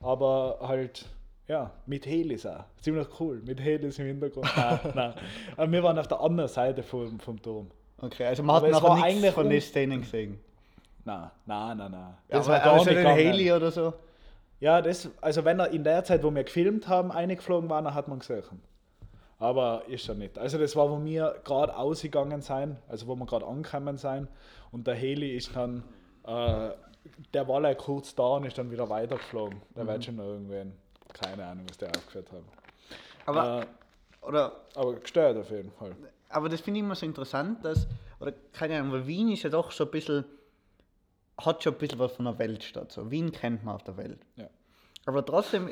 [0.00, 1.04] aber halt,
[1.46, 2.64] ja, mit Helis auch.
[2.80, 4.50] Ziemlich cool, mit Helis im Hintergrund.
[4.56, 5.14] nein, nein.
[5.58, 7.70] Aber wir waren auf der anderen Seite vom, vom Turm.
[7.98, 10.40] Okay, also man hat es nachher nichts eigentlich von den Szenen gesehen.
[11.04, 12.16] Nein, nein, nein, nein.
[12.28, 13.06] Das war aber, aber so den.
[13.06, 13.94] Haley oder so.
[14.60, 17.94] Ja, das, also wenn er in der Zeit, wo wir gefilmt haben, eingeflogen war, dann
[17.94, 18.42] hat man gesehen.
[19.38, 20.38] Aber ist er nicht.
[20.38, 24.28] Also das war, wo wir gerade ausgegangen sind, also wo wir gerade angekommen sind.
[24.70, 25.82] Und der Heli ist dann,
[26.26, 26.70] äh,
[27.32, 29.62] der war like kurz da und ist dann wieder weitergeflogen.
[29.74, 30.74] Der wird schon noch irgendwen,
[31.14, 32.42] keine Ahnung, was der aufgeführt hat.
[33.24, 35.96] Aber, äh, oder, aber gestört auf jeden Fall.
[36.28, 37.86] aber das finde ich immer so interessant, dass,
[38.20, 40.24] oder keine Ahnung, weil Wien ist ja doch schon ein bisschen,
[41.46, 42.92] hat schon ein bisschen was von der Weltstadt.
[42.92, 43.10] So.
[43.10, 44.20] Wien kennt man auf der Welt.
[44.36, 44.48] Ja.
[45.06, 45.68] Aber trotzdem,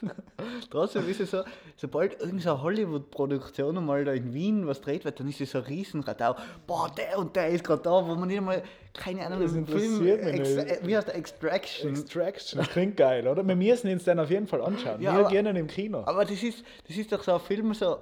[0.70, 1.42] trotzdem ist es so,
[1.76, 5.64] sobald irgendeine Hollywood-Produktion mal da in Wien was dreht wird, dann ist es so ein
[5.64, 6.36] Riesenradau.
[6.66, 8.62] Boah, der und der ist gerade da, wo man nicht einmal,
[8.94, 11.90] keine Ahnung, Das Film, Ex, äh, wie heißt der, Extraction.
[11.90, 13.46] Extraction, das klingt geil, oder?
[13.46, 15.00] Wir müssen uns den auf jeden Fall anschauen.
[15.00, 16.02] Ja, wir aber- gehen ihn im Kino.
[16.06, 17.98] Aber das ist, das ist doch so ein Film, so,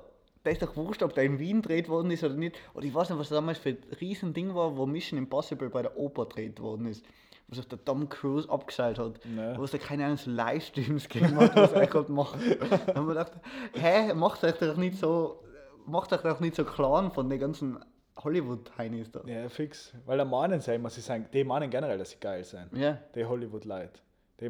[0.47, 2.57] da ist doch wurscht, ob der in Wien gedreht worden ist oder nicht.
[2.75, 5.99] Oder ich weiß nicht, was damals für ein Riesending war, wo Mission Impossible bei der
[5.99, 7.05] Oper gedreht worden ist.
[7.49, 9.21] Was auch der Tom Cruise abgeschaltet hat.
[9.25, 9.57] Nee.
[9.57, 12.39] Wo es da keine Ahnung, so Livestreams gegeben hat, was er gerade macht.
[12.87, 13.33] Da haben wir gedacht,
[13.75, 15.43] hä, macht euch doch nicht so,
[15.85, 17.79] macht euch doch nicht so klar von den ganzen
[18.23, 19.23] Hollywood-Heinis da.
[19.27, 19.93] Ja, fix.
[20.07, 22.69] Weil der meinen sie immer, sie sagen, die meinen generell, dass sie geil sind.
[22.73, 22.99] Ja.
[23.15, 24.01] Die Hollywood-Leute.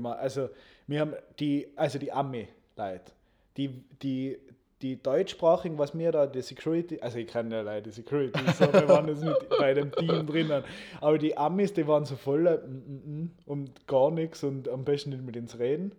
[0.02, 0.50] Also,
[0.86, 3.12] wir haben die, also die Ami-Leute,
[3.56, 3.68] die,
[4.02, 4.38] die,
[4.86, 8.72] die deutschsprachigen, was mir da, die Security, also ich kenne ja leider die Security, so,
[8.72, 10.62] wir waren jetzt nicht bei dem Team drinnen,
[11.00, 14.84] aber die Amis, die waren so voller mm, mm, mm, und gar nichts und am
[14.84, 15.92] besten nicht mit uns reden.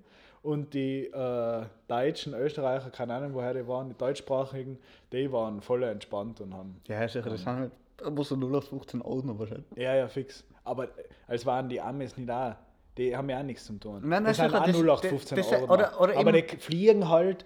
[0.43, 4.77] Und die äh, Deutschen, Österreicher, keine Ahnung woher die waren, die deutschsprachigen,
[5.11, 8.55] die waren voll entspannt und haben Ja, sicher, das sind halt, da muss so 0
[8.55, 9.65] auf 15 Euro wahrscheinlich.
[9.75, 10.45] ja, ja, fix.
[10.63, 10.87] Aber äh,
[11.27, 12.57] als waren die Amis nicht da.
[12.97, 14.01] Die haben ja auch nichts zum tun.
[14.05, 15.73] Nein, das sind auch das- 0815 das- Euro.
[15.73, 17.45] oder- oder aber die fliegen halt.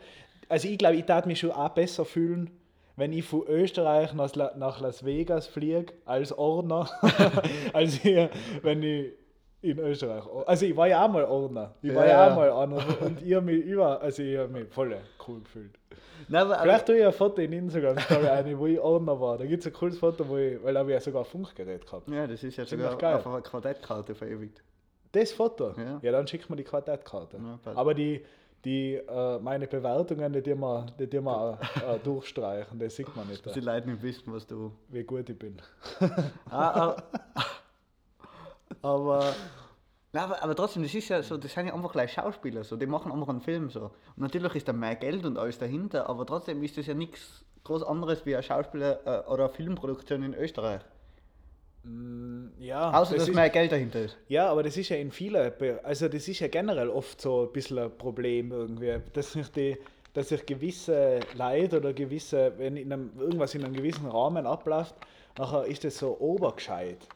[0.51, 2.49] Also ich glaube, ich tat mich schon auch besser fühlen,
[2.97, 6.89] wenn ich von Österreich nach, nach Las Vegas fliege als Ordner,
[7.73, 8.29] als hier,
[8.61, 9.13] wenn ich
[9.61, 10.23] in Österreich.
[10.45, 11.75] Also ich war ja auch mal Ordner.
[11.81, 12.31] Ich war Ja, ja, ja.
[12.31, 12.83] auch mal Ordner.
[13.01, 14.95] Und habe mich über, also ich habe mich voll
[15.27, 15.71] cool gefühlt.
[16.27, 19.37] Nein, aber, Vielleicht tue ich ein Foto in Instagram, eine, wo ich Ordner war.
[19.37, 21.25] Da gibt es ein cooles Foto, wo ich, weil da habe ich ja sogar ein
[21.25, 22.09] Funkgerät gehabt.
[22.09, 23.19] ja, das ist ja Ziemlich sogar geil.
[23.19, 24.61] auf einer Quartettkarte verewigt.
[25.11, 25.73] Das Foto?
[26.01, 26.11] Ja.
[26.11, 27.37] dann schickt mir die Quartettkarte.
[27.37, 27.71] Ja.
[27.75, 28.23] Aber die,
[28.63, 30.53] die äh, meine Bewertungen, die die
[31.07, 34.71] die wir äh, durchstreichen, das sieht man nicht, Dass die Leute nicht wissen, was du.
[34.89, 35.57] wie gut ich bin.
[36.49, 36.95] Ah,
[37.33, 37.45] ah,
[38.81, 39.33] aber,
[40.13, 40.43] nein, aber.
[40.43, 43.11] Aber trotzdem, das ist ja so, das sind ja einfach gleich Schauspieler, so, die machen
[43.11, 43.85] einfach einen Film so.
[44.15, 47.43] Und natürlich ist da mehr Geld und alles dahinter, aber trotzdem ist das ja nichts
[47.63, 50.81] groß anderes wie ein Schauspieler äh, oder eine Filmproduktion in Österreich.
[52.59, 54.17] Ja, Außer das dass mehr Geld dahinter ist.
[54.27, 55.51] ja, aber das ist ja in vielen,
[55.83, 59.77] also das ist ja generell oft so ein bisschen ein Problem irgendwie, dass sich die
[60.13, 64.95] dass sich gewisse Leute oder gewisse, wenn in einem, irgendwas in einem gewissen Rahmen abläuft,
[65.37, 67.07] nachher ist das so obergescheit.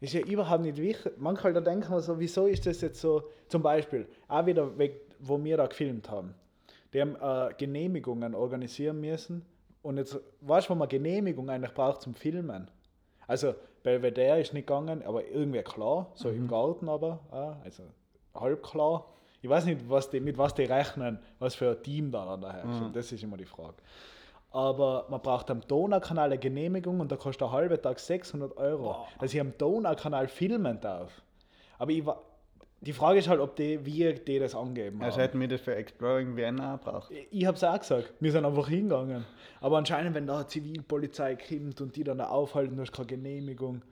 [0.00, 1.12] Ist ja überhaupt nicht wichtig.
[1.18, 5.02] Manchmal da denken wir so, wieso ist das jetzt so, zum Beispiel, auch wieder, weg,
[5.20, 6.34] wo wir da gefilmt haben.
[6.92, 9.44] Die haben äh, Genehmigungen organisieren müssen
[9.82, 12.68] und jetzt, weißt du, wo man Genehmigung eigentlich braucht zum Filmen?
[13.32, 17.82] Also, Belvedere ist nicht gegangen, aber irgendwie klar, so im Garten aber, äh, also
[18.38, 19.06] halb klar.
[19.40, 22.64] Ich weiß nicht, was die, mit was die rechnen, was für ein Team da daher
[22.66, 22.92] mhm.
[22.92, 23.74] Das ist immer die Frage.
[24.50, 28.90] Aber man braucht am Donaukanal eine Genehmigung und da kostet ein halber Tag 600 Euro,
[29.18, 31.22] dass ich am Donaukanal filmen darf.
[31.78, 32.20] Aber ich, wa-
[32.82, 35.04] die Frage ist halt, ob die, wie die das angeben haben.
[35.04, 37.12] Also hätten wir das für Exploring Vienna auch gebraucht.
[37.30, 39.24] Ich habe es auch gesagt, wir sind einfach hingegangen.
[39.60, 43.82] Aber anscheinend, wenn da Zivilpolizei kommt und die dann da aufhalten, du hast keine Genehmigung.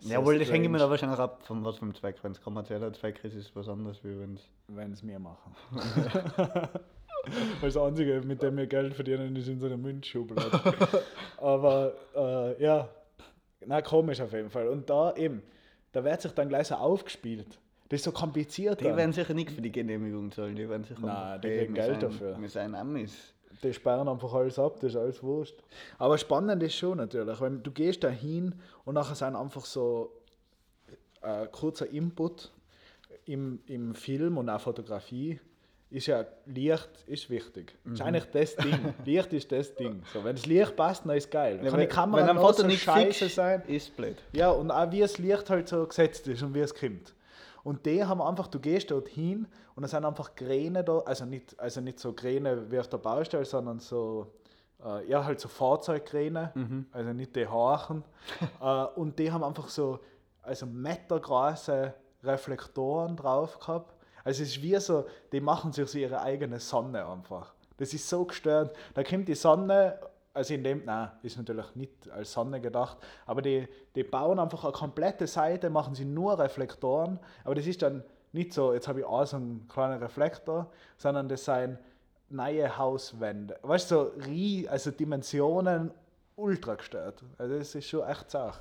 [0.00, 2.16] Jawohl, das hängt immer da wahrscheinlich ab, von was für einem Zweck.
[2.20, 4.42] Wenn es kommerzieller Zweck ist, ist es was anderes, wie wenn es.
[4.68, 5.56] Wenn es mir machen.
[7.60, 10.60] Weil das Einzige, mit dem wir Geld verdienen, ist in so einer Münzschublade.
[11.38, 12.90] Aber äh, ja,
[13.64, 14.68] na komisch auf jeden Fall.
[14.68, 15.42] Und da eben,
[15.92, 17.58] da wird sich dann gleich so aufgespielt.
[17.88, 18.80] Das ist so kompliziert.
[18.80, 18.96] Die dann.
[18.96, 22.00] werden sicher nichts für die Genehmigung zahlen, die werden sicher Nein, die kriegen wir Geld
[22.00, 22.40] sind- dafür.
[22.40, 23.34] Wir sind Amis.
[23.62, 25.54] die sperren einfach alles ab, das ist alles wurscht.
[25.98, 30.12] Aber spannend ist schon natürlich, wenn du gehst da hin und nachher sind einfach so
[31.22, 32.50] äh, kurzer Input
[33.26, 35.40] im, im Film und auch Fotografie
[35.90, 37.74] ist ja Licht ist wichtig.
[37.84, 38.94] Das ist eigentlich das Ding.
[39.04, 40.02] Licht ist das Ding.
[40.12, 41.56] So, wenn das Licht passt, dann ist geil.
[41.58, 43.62] Dann Ja, kann die wenn- Kamera wenn am Foto so nicht scheiße fix sein.
[43.68, 44.16] ist blöd.
[44.32, 47.14] Ja, und auch wie das Licht halt so gesetzt ist und wie es kommt.
[47.64, 51.24] Und die haben einfach, du gehst dort hin und da sind einfach Kräne da, also
[51.24, 54.32] nicht, also nicht so Kräne wie auf der Baustelle, sondern so,
[54.84, 56.52] äh, ja, halt so Fahrzeugkräne,
[56.92, 58.04] also nicht die Hachen.
[58.60, 59.98] äh, und die haben einfach so,
[60.42, 63.94] also metergroße Reflektoren drauf gehabt.
[64.24, 67.54] Also es ist wie so, die machen sich so ihre eigene Sonne einfach.
[67.78, 68.76] Das ist so gestört.
[68.92, 69.98] Da kommt die Sonne,
[70.34, 74.64] also in dem, nein, ist natürlich nicht als Sonne gedacht, aber die, die bauen einfach
[74.64, 79.00] eine komplette Seite, machen sie nur Reflektoren, aber das ist dann nicht so, jetzt habe
[79.00, 80.66] ich auch so einen kleinen Reflektor,
[80.98, 81.78] sondern das sind
[82.30, 83.56] neue Hauswände.
[83.62, 85.92] Weißt du, so rie- also Dimensionen
[86.36, 87.22] ultra gestört.
[87.38, 88.60] Also das ist schon echt Sache.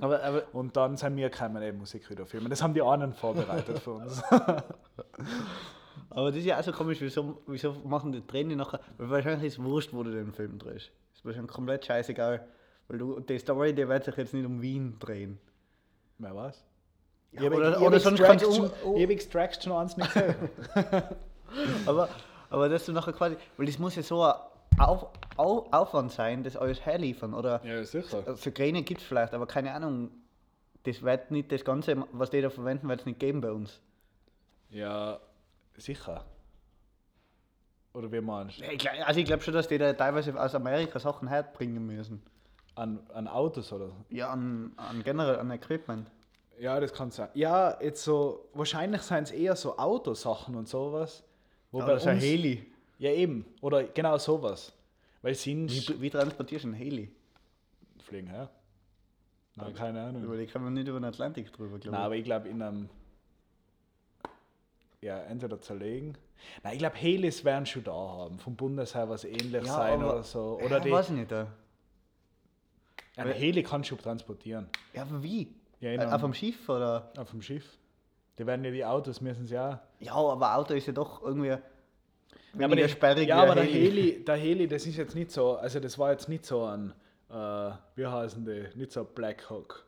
[0.00, 2.48] Aber, aber Und dann sind wir gekommen, eben Musikvideo filmen.
[2.48, 4.22] Das haben die anderen vorbereitet für uns.
[6.10, 8.80] Aber das ist ja auch so komisch, wieso, wieso machen die Tränen nachher?
[8.96, 10.90] Weil wahrscheinlich ist es wurscht, wo du den Film drehst.
[11.14, 12.46] Ist wahrscheinlich komplett scheißegal.
[12.88, 15.38] Weil du, die Story, die wird sich jetzt nicht um Wien drehen.
[16.18, 16.64] Wer was?
[17.32, 18.48] Ja, habe oder- oder sonst kannst du
[18.84, 20.34] um- ich hab Extraction 1 nicht gesehen.
[21.86, 22.08] Aber,
[22.50, 24.34] aber dass du nachher quasi, weil das muss ja so ein
[24.78, 25.06] Auf,
[25.38, 27.32] Au, Aufwand sein, das alles herliefern.
[27.34, 28.36] Oder ja, sicher.
[28.36, 30.10] für Kräne gibt es vielleicht, aber keine Ahnung.
[30.84, 33.80] Das wird nicht das Ganze, was die da verwenden, wird es nicht geben bei uns.
[34.70, 35.18] Ja,
[35.78, 36.24] sicher.
[37.94, 38.64] Oder wie meinst du?
[38.64, 42.22] Ich also ich glaube schon, dass die da teilweise aus Amerika Sachen herbringen müssen.
[42.74, 43.90] An, an Autos oder?
[44.10, 46.10] Ja, an, an generell an Equipment.
[46.60, 47.28] Ja, das kann sein.
[47.34, 51.24] Ja, jetzt so, wahrscheinlich sind es eher so Autosachen und sowas.
[51.70, 52.66] Wo bei Oder so ein Heli.
[52.98, 53.46] Ja, eben.
[53.60, 54.72] Oder genau sowas.
[55.22, 57.10] Weil sind Wie, wie transportierst du ein Heli?
[58.08, 58.50] fliegen her.
[59.54, 60.24] Nein, keine Ahnung.
[60.24, 62.62] Über die kann man nicht über den Atlantik drüber, glaube Nein, aber ich glaube in
[62.62, 62.88] einem.
[65.00, 66.16] Ja, entweder zerlegen.
[66.62, 68.38] Nein, ich glaube, Helis werden schon da haben.
[68.38, 70.58] Vom Bundesheer was ähnlich Ja, sein aber- oder so.
[70.64, 71.30] Oder ja, die, weiß ich nicht.
[71.30, 71.46] Ja,
[73.16, 74.68] ein Heli kannst du transportieren.
[74.94, 75.52] ja aber wie?
[75.80, 77.12] Ja, Äh, einem- Auf dem Schiff oder?
[77.16, 77.64] Auf dem Schiff.
[78.38, 79.78] Die werden ja die Autos, müssen sie auch.
[80.00, 81.48] Ja, aber Auto ist ja doch irgendwie.
[81.48, 81.60] Ja,
[82.54, 85.80] weniger der, sperrig ja, aber der Heli, der Heli, das ist jetzt nicht so, also
[85.80, 86.92] das war jetzt nicht so ein,
[87.30, 87.34] äh,
[87.96, 89.84] wie heißen die, nicht so ein Black Hawk.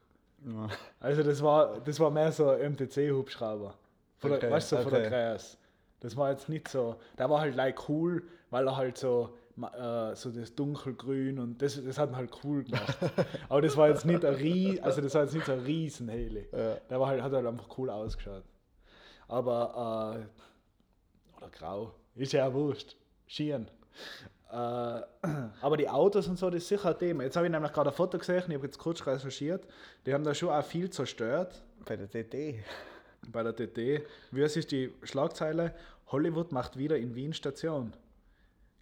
[0.46, 0.68] Ja.
[1.00, 3.74] Also das war, das war mehr so ein MTC-Hubschrauber.
[4.20, 5.10] Von Okay, der, weißt du, so von der okay.
[5.10, 5.58] Kreis.
[6.00, 10.14] Das war jetzt nicht so, der war halt like cool, weil er halt so, äh,
[10.14, 12.98] so das dunkelgrün und das, das hat ihn halt cool gemacht.
[13.48, 16.08] Aber das war jetzt nicht ein Rie, also das war jetzt nicht so ein riesen
[16.08, 16.48] Heli.
[16.52, 16.76] Ja.
[16.88, 18.44] Der war halt, hat halt einfach cool ausgeschaut.
[19.28, 22.96] Aber, äh, oder grau, ist ja auch wurscht.
[23.26, 23.70] Schieren.
[24.50, 24.54] Äh,
[25.60, 27.22] aber die Autos und so, das ist sicher ein Thema.
[27.24, 29.66] Jetzt habe ich nämlich gerade ein Foto gesehen, ich habe jetzt kurz recherchiert.
[30.06, 32.64] Die haben da schon auch viel zerstört Bei der TT.
[33.28, 34.02] Bei der TT.
[34.30, 35.74] Wie ist die Schlagzeile?
[36.08, 37.92] Hollywood macht wieder in Wien Station.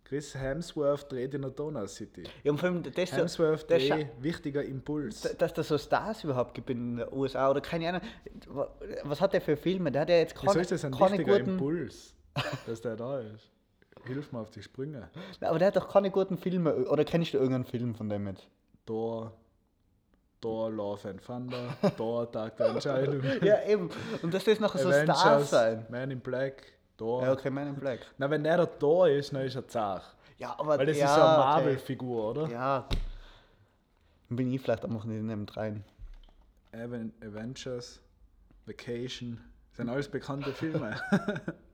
[0.04, 2.24] Chris Hemsworth dreht in der Donau City.
[2.42, 5.20] Ja, und vor allem, das, Hemsworth das, Dreh, wichtiger Impuls.
[5.36, 8.00] dass das so Stars überhaupt gibt in den USA oder keine Ahnung.
[8.46, 8.70] wa-
[9.04, 9.92] Was hat der für Filme?
[9.92, 11.50] Der hat ja jetzt keine, Wieso ist das ein wichtiger guten.
[11.50, 12.14] Impuls,
[12.66, 13.50] dass der da ist?
[14.06, 15.10] Hilf mir auf die Sprünge.
[15.42, 16.74] Aber der hat doch keine guten Filme.
[16.88, 18.48] Oder kennst du irgendeinen Film von dem jetzt?
[18.86, 19.34] Thor,
[20.40, 23.22] Thor, Love and Thunder, Thor, Tag der Entscheidung.
[23.42, 23.90] Ja, eben.
[24.22, 25.86] Und das nachher so Stars sein.
[25.88, 26.62] Man in Black,
[26.96, 27.22] Thor.
[27.22, 28.00] Ja, okay, Man in Black.
[28.18, 30.02] Na, wenn der der Thor ist, dann ist er zart.
[30.38, 31.40] Ja, aber Weil das ja, ist so eine okay.
[31.40, 32.48] Marvel-Figur, oder?
[32.48, 32.86] Ja.
[34.28, 35.84] Dann bin ich vielleicht einfach nicht in dem rein.
[36.72, 38.00] Aven Avengers,
[38.66, 39.40] Vacation,
[39.72, 40.96] sind alles bekannte Filme.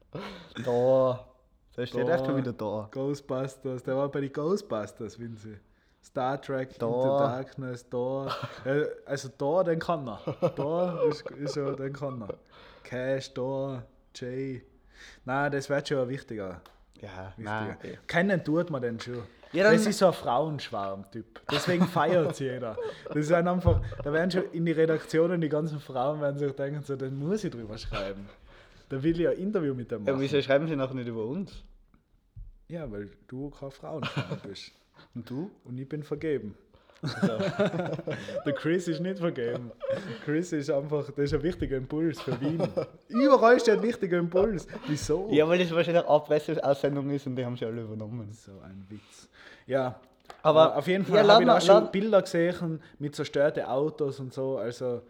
[0.65, 1.27] Da.
[1.75, 2.89] Da steht echt schon wieder da.
[2.93, 5.57] Ghostbusters, der war bei den Ghostbusters, Vinci.
[6.05, 6.87] Star Trek, Da.
[6.87, 8.27] Into Darkness, da.
[8.65, 10.21] Ja, also da, den kann er.
[10.55, 12.35] Da ist, ist ja, den kann er.
[12.83, 13.83] Cash, da,
[14.15, 14.63] Jay.
[15.25, 16.61] Nein, das wird schon wichtiger.
[17.01, 17.51] Ja, wichtiger.
[17.51, 17.77] nein.
[18.07, 19.23] Kennen tut man den schon.
[19.53, 21.41] Ja, dann- das ist so ein Frauenschwarm-Typ.
[21.51, 22.77] Deswegen feiert es jeder.
[23.13, 26.83] Das sind einfach, da werden schon in die Redaktionen die ganzen Frauen werden sich denken,
[26.83, 28.29] so, da muss ich drüber schreiben.
[28.89, 30.23] Da will ich ein Interview mit dem Ja, machen.
[30.23, 31.63] wieso schreiben sie nachher nicht über uns?
[32.69, 34.73] Ja, weil du kein Frauenschwarm bist.
[35.15, 35.51] Und du?
[35.65, 36.57] Und ich bin vergeben.
[38.47, 39.73] Der Chris ist nicht vergeben.
[40.25, 42.63] Chris ist einfach, das ist ein wichtiger Impuls für Wien.
[43.09, 44.67] Überall steht ein wichtiger Impuls.
[44.87, 45.29] Wieso?
[45.31, 48.33] Ja, weil das wahrscheinlich eine Presse-Aussendung ist und die haben sie alle übernommen.
[48.33, 49.29] So ein Witz.
[49.67, 50.01] Ja,
[50.43, 54.19] Aber- aber auf jeden Fall ja, habe ich mal- schon Bilder gesehen mit zerstörten Autos
[54.21, 54.57] und so.
[54.57, 55.03] Also,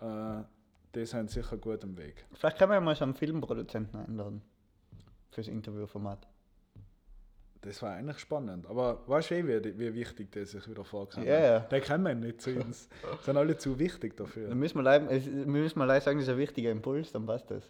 [0.00, 0.42] äh,
[0.94, 2.24] die sind sicher gut am Weg.
[2.32, 4.42] Vielleicht können wir ja mal so einen Filmproduzenten einladen.
[5.32, 6.26] Fürs Interviewformat.
[7.62, 8.66] Das war eigentlich spannend.
[8.68, 11.24] Aber weißt du, eh, wie, wie wichtig das sich wieder vorkam?
[11.24, 11.58] Ja, ja.
[11.60, 12.88] Der kann man nicht zu uns.
[13.22, 14.48] Sind alle zu wichtig dafür.
[14.48, 17.12] Dann müssen wir leider, es- wir müssen mal leider sagen, das ist ein wichtiger Impuls,
[17.12, 17.64] dann passt das.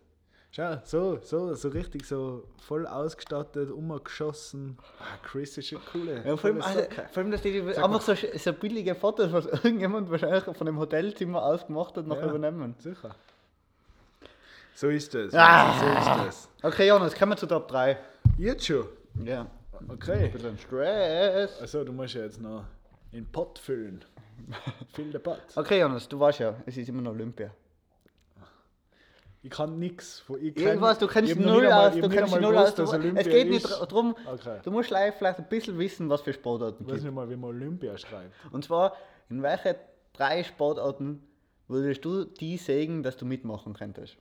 [0.53, 4.77] Schau, so, so, so richtig so voll ausgestattet, umgeschossen.
[4.99, 6.25] Ah, Chris ist eine coole.
[6.27, 6.81] Ja, vor, allem, also,
[7.13, 10.79] vor allem, dass die Sag einfach so, so billige Fotos, was irgendjemand wahrscheinlich von dem
[10.79, 12.29] Hotelzimmer aus gemacht hat, noch Ja.
[12.29, 12.75] übernehmen.
[12.79, 13.15] Sicher.
[14.75, 15.35] So ist das.
[15.35, 15.79] Ah.
[15.79, 16.49] So ist das.
[16.63, 17.97] Okay, Jonas, kommen wir zu Top 3.
[18.39, 18.87] Jetzt schon.
[19.25, 19.47] Ja.
[19.89, 20.25] Okay.
[20.27, 21.61] Ein bisschen Stress.
[21.61, 22.65] Also, du musst ja jetzt noch
[23.13, 24.05] den Pott füllen.
[24.93, 25.41] Füll den Pott.
[25.57, 27.51] Okay, Jonas, du weißt ja, es ist immer noch Olympia.
[29.43, 30.21] Ich kann nichts.
[30.21, 32.75] von- Ich Irgendwas, du kennst null aus, du kennst null aus.
[32.75, 34.59] Du, es geht nicht darum, Okay.
[34.63, 37.05] du musst vielleicht ein bisschen wissen, was für Sportarten Ich weiß gibt.
[37.07, 38.35] nicht mal, wie man Olympia schreibt.
[38.53, 38.95] Und zwar,
[39.31, 39.77] in welche
[40.13, 41.23] drei Sportarten
[41.69, 44.17] würdest du die sägen, dass du mitmachen könntest?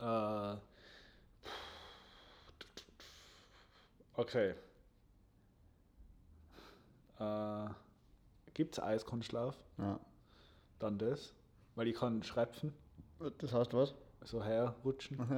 [0.00, 0.54] Äh,
[4.16, 4.54] okay.
[7.18, 7.66] Äh,
[8.54, 9.54] Gibt es Eiskunstlauf?
[9.78, 9.98] Ja.
[10.78, 11.32] Dann das.
[11.74, 12.74] Weil ich kann schrepfen,
[13.38, 13.94] Das heißt was?
[14.24, 15.18] so herrutschen.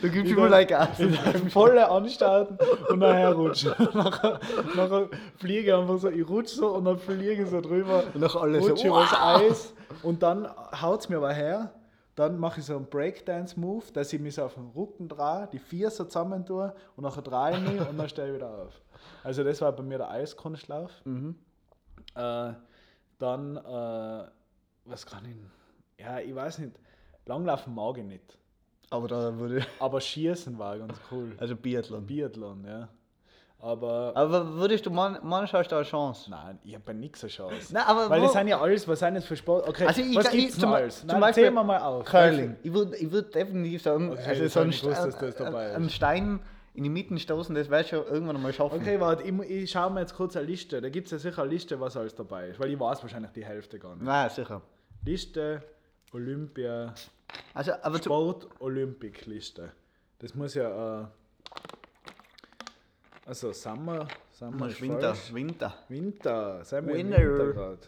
[0.00, 1.02] Du gibst immer like Gas.
[1.48, 2.56] Volle anstarten
[2.88, 3.72] und dann herrutschen.
[3.92, 4.38] nachher,
[4.76, 8.04] nachher fliege ich einfach so, ich rutsche so und dann fliege ich so drüber.
[8.14, 10.48] Und nach alles so, rutsche übers Eis und dann
[10.80, 11.72] haut es mir aber her.
[12.14, 15.58] Dann mache ich so einen Breakdance-Move, dass ich mich so auf den Rücken drehe, die
[15.58, 18.82] vier so zusammen tue und nachher drehe ich mich und dann stehe ich wieder auf.
[19.24, 20.90] Also das war bei mir der Eiskunstlauf.
[21.04, 21.36] Mhm.
[22.14, 22.52] Äh,
[23.18, 24.24] dann, äh,
[24.84, 26.04] was kann ich?
[26.04, 26.78] Ja, ich weiß nicht.
[27.24, 28.38] Langlaufen mag ich nicht.
[28.90, 31.34] Aber da würde Aber Schießen war ganz cool.
[31.38, 32.06] also Biathlon.
[32.06, 32.88] Biathlon, ja.
[33.64, 36.28] Aber Aber würdest du man, manchmal hast du eine Chance?
[36.28, 37.72] nein, ich habe bei nichts eine Chance.
[37.72, 39.68] Nein, aber Weil wo- das sind ja alles, was sind das für Sport?
[39.68, 40.98] Okay, Also ich, was ich, gibt's zum, alles?
[40.98, 42.04] zum Nein, Beispiel zähl mir mal auf.
[42.04, 42.56] Curling.
[42.64, 45.40] Ich würde ich würd definitiv sagen, Okay, also so ein, gewusst, Stein- ist.
[45.76, 46.40] einen Stein
[46.74, 48.80] in die Mitte stoßen, das werde ich schon irgendwann einmal schaffen.
[48.80, 50.80] Okay, warte, ich, ich schaue mir jetzt kurz eine Liste.
[50.80, 52.58] Da gibt es ja sicher eine Liste, was alles dabei ist.
[52.58, 54.04] Weil ich weiß wahrscheinlich die Hälfte gar nicht.
[54.04, 54.60] Nein, sicher.
[55.04, 55.62] Liste,
[56.12, 56.94] Olympia,
[57.54, 59.70] Also, aber Sport, Olympik-Liste.
[60.18, 61.02] Das muss ja.
[61.02, 61.04] Äh,
[63.32, 65.32] also Summer, Summer ist Winter, falsch.
[65.32, 65.74] Winter.
[65.88, 67.18] Winter, wir im Winter.
[67.18, 67.78] Winter gerade.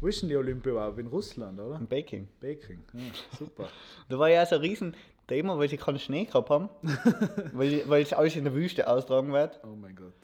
[0.00, 0.98] Wo ist denn die Olympia überhaupt?
[0.98, 1.76] In Russland, oder?
[1.76, 2.28] Im Baking.
[2.40, 3.00] Baking, ja,
[3.38, 3.68] super.
[4.08, 4.96] Da war ja so ein riesen
[5.28, 6.70] Thema, weil sie keinen Schnee gehabt haben,
[7.52, 9.60] weil, weil es alles in der Wüste austragen wird.
[9.64, 10.14] Oh mein Gott.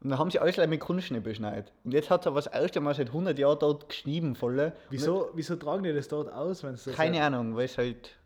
[0.00, 1.70] Und dann haben sie alles mit Kunstschnee beschneit.
[1.84, 4.72] Und jetzt hat es aber das erste Mal seit 100 Jahren dort geschnieben voll.
[4.88, 8.16] Wieso, wieso tragen die das dort aus, wenn es Keine Ahnung, weil es halt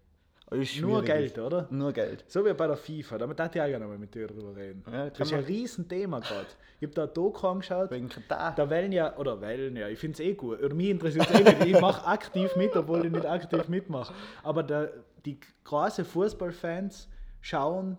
[0.80, 1.66] Nur Geld, oder?
[1.70, 2.24] Nur Geld.
[2.26, 4.82] So wie bei der FIFA, da darf ich auch gerne mal mit dir drüber reden.
[4.90, 5.44] Ja, das ist ein.
[5.44, 6.46] Riesenthema gerade.
[6.80, 8.55] Ich habe da ein Doku angeschaut, Wegen Katar.
[8.55, 11.40] da wählen ja, oder wählen ja, ich finde es eh gut, oder mich interessiert es
[11.40, 14.14] eh nicht, ich mache aktiv mit, obwohl ich nicht aktiv mitmache.
[14.42, 14.92] Aber der,
[15.26, 17.09] die großen Fußballfans
[17.42, 17.99] schauen,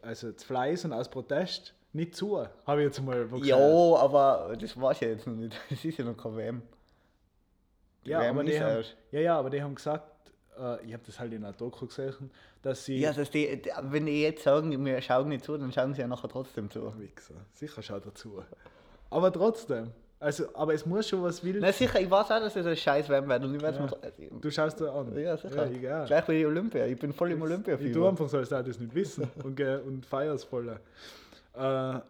[0.00, 4.02] also zu Fleiß und aus Protest, nicht zu, habe ich jetzt mal wo Ja, gesagt.
[4.02, 5.60] aber das war ja jetzt noch nicht.
[5.70, 6.62] Es ist ja noch kein WM.
[8.06, 10.10] Die ja, WM aber die haben, ja, ja, aber die haben gesagt,
[10.62, 12.30] äh, ich habe das halt in einer Doku gesehen,
[12.62, 12.98] dass sie...
[12.98, 16.06] Ja, dass die, wenn die jetzt sagen, wir schauen nicht zu, dann schauen sie ja
[16.06, 16.92] nachher trotzdem zu.
[16.98, 18.42] Wichser, sicher schaut er zu.
[19.10, 19.90] Aber trotzdem,
[20.20, 21.58] also, aber es muss schon was will.
[21.60, 23.84] Na sicher, ich weiß auch, dass das ein scheiß WM wird und ich werde Ja.
[24.02, 24.30] es mir...
[24.40, 25.18] Du schaust da an.
[25.18, 25.68] Ja, sicher.
[25.70, 26.04] ich, ja.
[26.04, 26.86] Gleich wie die Olympia.
[26.86, 29.28] Ich bin voll im olympia Ich tue einfach so, als würde ich das nicht wissen
[29.42, 30.68] und, und feier's voll.
[30.68, 31.58] Äh,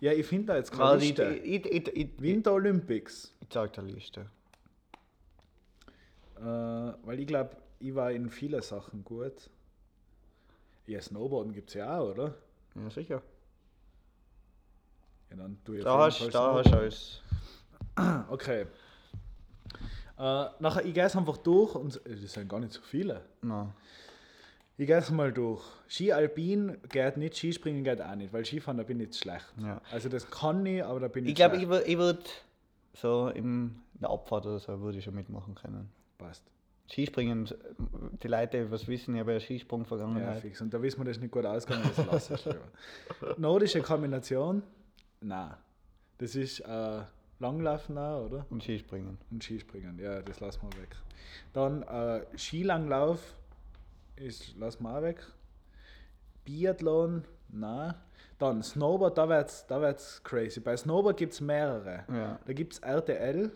[0.00, 1.34] ja, ich finde da jetzt keine Also ich, Liste.
[1.42, 3.34] ich, ich, ich, Winter Olympics.
[3.40, 4.26] ich zeig dir Liste.
[6.38, 9.50] Äh, weil ich glaube, ich war in vielen Sachen gut.
[10.86, 12.34] Ja, Snowboarden gibt es ja auch, oder?
[12.74, 13.22] Ja, sicher.
[15.30, 16.74] Ja, dann tue ich Da hast du Fall da hast du Snowboarden.
[16.74, 17.22] alles.
[18.30, 18.66] Okay.
[20.18, 23.22] Äh, nachher, ich gehe es einfach durch und das sind gar nicht so viele.
[23.42, 23.72] Nein.
[24.78, 25.62] Ich gehe es mal durch.
[25.88, 29.46] Ski Alpin geht nicht, Skispringen geht auch nicht, weil Skifahren, da bin ich schlecht.
[29.62, 29.80] Ja.
[29.90, 31.64] Also das kann ich, aber da bin ich Ich glaube, schlecht.
[31.86, 32.30] ich würde würd
[32.94, 35.90] so in der Abfahrt oder so würde ich schon mitmachen können.
[36.18, 36.42] Passt.
[36.88, 37.48] Skispringen,
[38.22, 39.84] die Leute, was wissen, ich habe ja Skisprung
[40.18, 40.60] Ja, fix.
[40.60, 42.20] Und da wissen wir, das ist nicht gut ausgegangen, lieber.
[43.38, 44.62] Nordische Kombination?
[45.20, 45.54] Nein.
[46.18, 47.00] Das ist äh,
[47.38, 48.46] Langlaufen auch, oder?
[48.50, 49.18] und Skispringen.
[49.30, 50.96] Und Skispringen, ja, das lassen wir weg.
[51.52, 53.34] Dann äh, Skilanglauf
[54.16, 55.20] ist, lassen wir auch weg.
[56.44, 57.94] Biathlon, nein.
[58.38, 60.60] Dann Snowboard, da wird es da wird's crazy.
[60.60, 62.04] Bei Snowboard gibt es mehrere.
[62.12, 62.38] Ja.
[62.44, 63.50] Da gibt es RTL,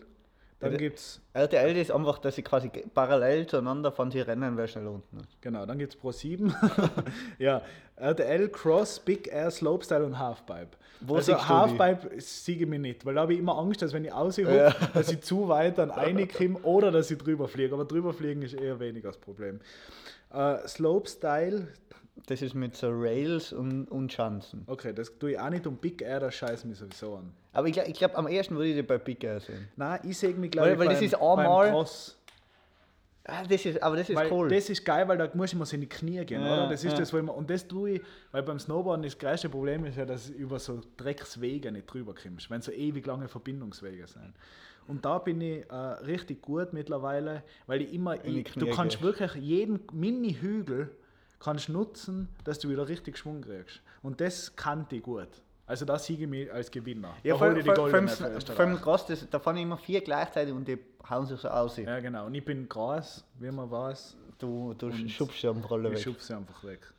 [0.61, 4.57] dann Ja, gibt es RTL ist einfach, dass sie quasi parallel zueinander von sie rennen,
[4.57, 5.41] wer schnell unten ist.
[5.41, 6.53] Genau, dann gibt es Pro 7.
[7.39, 7.61] ja,
[7.95, 10.77] RTL, Cross, Big Air, Slopestyle und Halfpipe.
[11.01, 11.47] Wo also?
[11.47, 14.75] Halfpipe siege mir nicht, weil da habe ich immer Angst, dass wenn ich aushucke, Ja.
[14.93, 17.73] dass ich zu weit dann reinkomme oder dass ich drüber fliege.
[17.73, 19.59] Aber drüber fliegen ist eher weniger das Problem.
[20.33, 21.67] Äh, Slopestyle,
[22.27, 24.63] Das ist mit so Rails und, und Schanzen.
[24.67, 27.33] Okay, das tue ich auch nicht um Big Air, das scheiß mich sowieso an.
[27.53, 29.67] Aber ich glaube, ich glaub, am ersten würde ich die bei Big Air sehen.
[29.75, 32.17] Nein, ich sehe mich, glaube Weil- ich, weil das beim, ist einmal- beim Cross.
[33.23, 34.49] Ah, das ist, aber das ist Weil cool.
[34.49, 36.69] das ist geil, weil da muss ich mal so in die Knie gehen, Ja, oder?
[36.69, 36.97] Das ist ja.
[36.97, 38.01] das, wo ich, mir- und das tue ich,
[38.31, 42.15] weil beim Snowboarden das größte Problem ist ja, dass du über so Dreckswege nicht drüber
[42.15, 44.33] kommst, wenn so ewig lange Verbindungswege sind.
[44.87, 48.97] Und da bin ich äh, richtig gut mittlerweile, weil ich immer, die ich, du kannst
[48.99, 49.03] gehst.
[49.03, 50.89] wirklich jeden Mini-Hügel
[51.43, 53.81] kannst nutzen, dass du wieder richtig Schwung kriegst.
[54.01, 55.27] Und das kannte ich gut.
[55.65, 57.13] Also da siege ich mich als Gewinner.
[57.23, 58.11] ja, da vor, ich die vor, vor, Goldene
[58.57, 60.77] allem- krass, das, da fahren immer vier gleichzeitig und die
[61.09, 61.77] hauen sich so aus.
[61.77, 62.25] Ja, genau.
[62.25, 64.17] Und ich bin Gras, wie man weiß.
[64.37, 66.03] Du, du schubst am Rolle Ich weg.
[66.03, 66.91] schub sie einfach weg.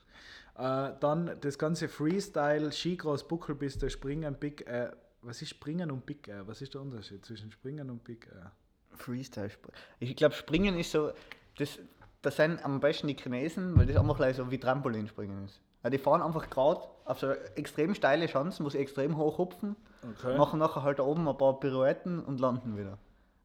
[0.56, 4.96] Äh, dann das ganze Freestyle, Skicross, Buckelpiste, Springen, Big Air.
[5.22, 6.46] Was ist Springen und Big Air?
[6.46, 8.52] Was ist der Unterschied zwischen Springen und Big Air?
[8.94, 9.76] Freestyle springen.
[9.98, 11.12] Ich glaube, Springen ist so,
[11.58, 11.78] das,
[12.22, 15.60] das sind am besten die Chinesen, weil das einfach gleich so wie Trampolinspringen ist.
[15.84, 19.76] Ja, die fahren einfach gerade auf so extrem steile Chancen, wo sie extrem hoch hupfen,
[20.18, 20.36] Okay.
[20.36, 22.98] machen nachher halt da oben ein paar Pirouetten und landen wieder.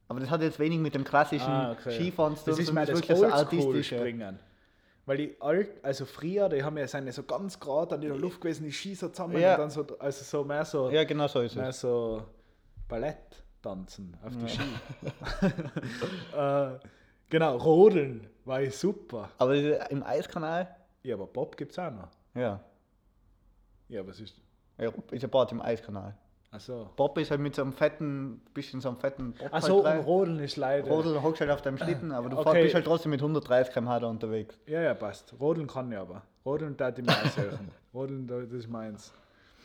[0.07, 1.91] Aber das hat jetzt wenig mit dem klassischen Ah, okay.
[1.91, 3.97] Skifahren zu tun, Das ist sondern das wirklich so artistische.
[3.97, 4.39] Springen.
[5.05, 8.41] Weil die alt, also früher, die haben ja ja so ganz gerade an der Luft
[8.41, 9.53] gewesen, die so zusammen Ja.
[9.53, 11.79] und dann so, also so mehr so, Ja, genau so ist mehr es.
[11.79, 12.23] so
[12.87, 14.63] Ballett tanzen auf die Ski.
[17.29, 19.29] genau, Rodeln war ich super.
[19.37, 19.55] Aber
[19.91, 22.09] im Eiskanal, Ja, aber Bob gibt es auch noch.
[22.35, 22.59] ja,
[23.89, 24.35] Ja, was ist.
[24.77, 26.15] ja ist ein Bad im Eiskanal.
[26.49, 26.89] Achso.
[26.95, 30.05] Bob ist halt mit so einem fetten, bisschen so einem fetten Bob Achso, halt und.
[30.05, 30.87] Rodeln ist leider.
[30.89, 32.43] Rodel hockst halt auf deinem Schlitten, aber du Okay.
[32.45, 34.57] fahrst, bist halt trotzdem mit 130 km/h da unterwegs.
[34.65, 35.33] Ja, ja, passt.
[35.39, 36.21] Rodeln kann ich aber.
[36.45, 37.69] Rodeln darf ich mir aussuchen.
[37.93, 39.13] Rodeln, da- das ist meins.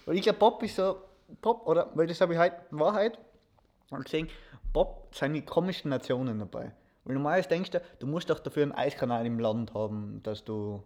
[0.07, 0.97] Und ich glaube, Bob ist so,
[1.41, 3.17] Bob, oder, weil das habe ich heute, Wahrheit,
[3.91, 4.29] und gesehen,
[4.73, 6.73] Bob sind die komischsten Nationen dabei.
[7.05, 10.83] Weil normalerweise denkst du, du musst doch dafür einen Eiskanal im Land haben, dass du,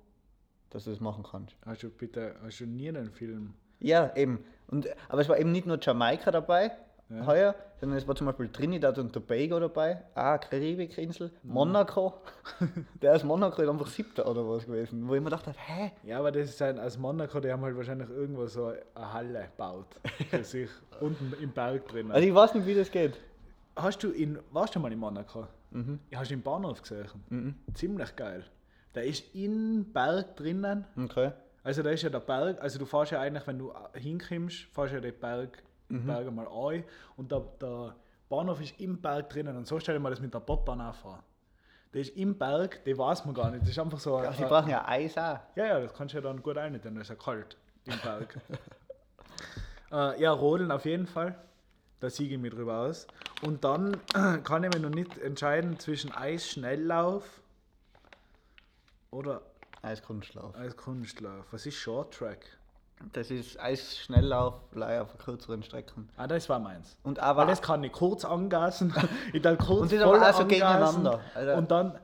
[0.70, 1.56] dass du das machen kannst.
[1.64, 3.54] Hast du bitte, hast du nie einen Film?
[3.80, 4.42] Ja, eben.
[4.68, 6.72] Und, aber es war eben nicht nur Jamaika dabei,
[7.10, 7.26] Ja.
[7.26, 12.14] heuer, sondern es war zum Beispiel Trinidad und Tobago dabei, ah, Karibikinsel, Monaco.
[13.02, 15.92] Der aus Monaco ist einfach siebter oder was gewesen, wo ich mir gedacht habe, hä?
[16.02, 19.42] Ja, aber das ist ein, aus Monaco, die haben halt wahrscheinlich irgendwo so eine Halle
[19.42, 19.86] gebaut.
[20.30, 22.10] Für sich unten im Berg drin.
[22.10, 23.20] Also ich weiß nicht, wie das geht.
[23.76, 25.46] Hast du in, warst du mal in Monaco?
[25.70, 26.00] Mhm.
[26.10, 27.06] Ja, Hast du im Bahnhof gesehen?
[27.74, 28.44] Ziemlich geil.
[28.94, 30.86] Der ist im Berg drinnen.
[30.96, 31.32] Okay.
[31.62, 34.94] Also da ist ja der Berg, also du fährst ja eigentlich, wenn du hinkommst, fährst
[34.94, 36.84] ja den Berg, den Berg einmal ein
[37.16, 37.96] und der, der
[38.28, 40.94] Bahnhof ist im Berg drinnen und so stell dir mal das mit der Bobbahn auch
[40.94, 41.22] vor.
[41.92, 44.20] Der ist im Berg, den weiß man gar nicht, das ist einfach so...
[44.36, 45.40] Sie äh, brauchen ja Eis auch.
[45.56, 48.38] ja, ja, das kannst du ja dann gut einnehmen, dann ist ja kalt im Berg.
[49.90, 51.36] äh, ja, Rodeln auf jeden Fall.
[52.00, 53.06] Da siege ich mich drüber aus.
[53.42, 53.96] Und dann
[54.44, 57.40] kann ich mir noch nicht entscheiden zwischen Eisschnelllauf
[59.10, 59.42] oder
[59.82, 60.54] Eiskunstlauf.
[60.56, 61.46] Eiskunstlauf.
[61.50, 62.44] Was ist Short Track?
[63.12, 66.08] Das ist Eisschnelllauf, leider auf kürzeren Strecken.
[66.16, 66.96] Ah, das war meins.
[67.02, 68.94] Und Aber aber das kann ich kurz angasen.
[69.32, 71.20] ich dann kurz Und das ist voll aber auch so gegeneinander.
[71.34, 71.98] Also- Und dann.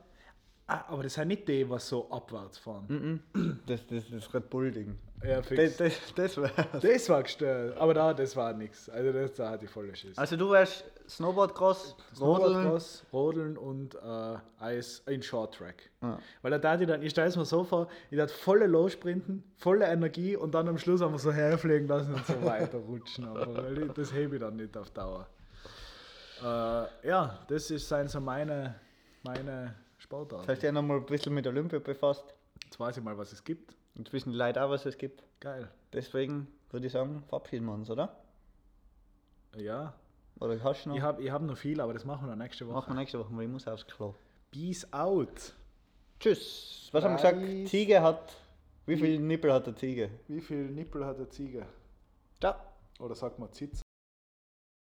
[0.66, 3.22] Ah, aber das sind nicht die, was so abwärts fahren.
[3.66, 4.99] das, das, das Red Bull-Ding.
[5.25, 5.77] Ja, Das, fix.
[5.77, 6.51] das, das wär.
[6.81, 7.77] Das war gestört.
[7.79, 8.89] Aber da, das war nichts.
[8.89, 10.18] Also das, da hatte ich volle Schiss.
[10.18, 12.51] Also du wärst Snowboard-Cross, Rodeln.
[12.53, 15.91] Snowboardcross, Rodeln und äh, Eis in Short Track.
[16.03, 16.18] Ja.
[16.43, 19.45] Weil da tat ich dann, ich stelle es mir so vor, ich tat volle Lossprinten,
[19.57, 23.27] volle Energie und dann am Schluss einfach so herfliegen lassen und so weiter rutschen.
[23.27, 23.62] Aber
[23.95, 25.27] das hebe ich dann nicht auf Dauer.
[26.43, 28.75] Äh, ja, das ist sind so meine,
[29.23, 30.49] meine Das Sportarten.
[30.49, 32.25] heißt, ja noch mal ein bisschen mit Olympia befasst.
[32.64, 33.75] Jetzt weiß ich mal, was es gibt.
[33.95, 35.22] Jetzt wissen die Leute auch, was es gibt.
[35.40, 35.70] Geil.
[35.93, 38.16] Deswegen würde ich sagen, verabschieden wir uns, oder?
[39.57, 39.93] Ja,
[40.40, 40.97] Oder hast du noch?
[40.97, 42.74] ich habe ich hab noch viel, aber das machen wir dann nächste Woche.
[42.74, 44.14] Machen wir nächste Woche, weil ich muss aufs Klo.
[44.51, 45.53] Peace out.
[46.18, 46.88] Tschüss.
[46.93, 47.38] Was haben wir gesagt?
[47.38, 47.70] Preis.
[47.70, 48.34] Ziege hat.
[48.86, 50.11] Wie viel Nippel hat der Ziege?
[50.28, 51.66] Wie viel Nippel hat der Ziege?
[52.40, 52.55] Ciao.
[52.99, 53.82] Oder sagt man Zitz?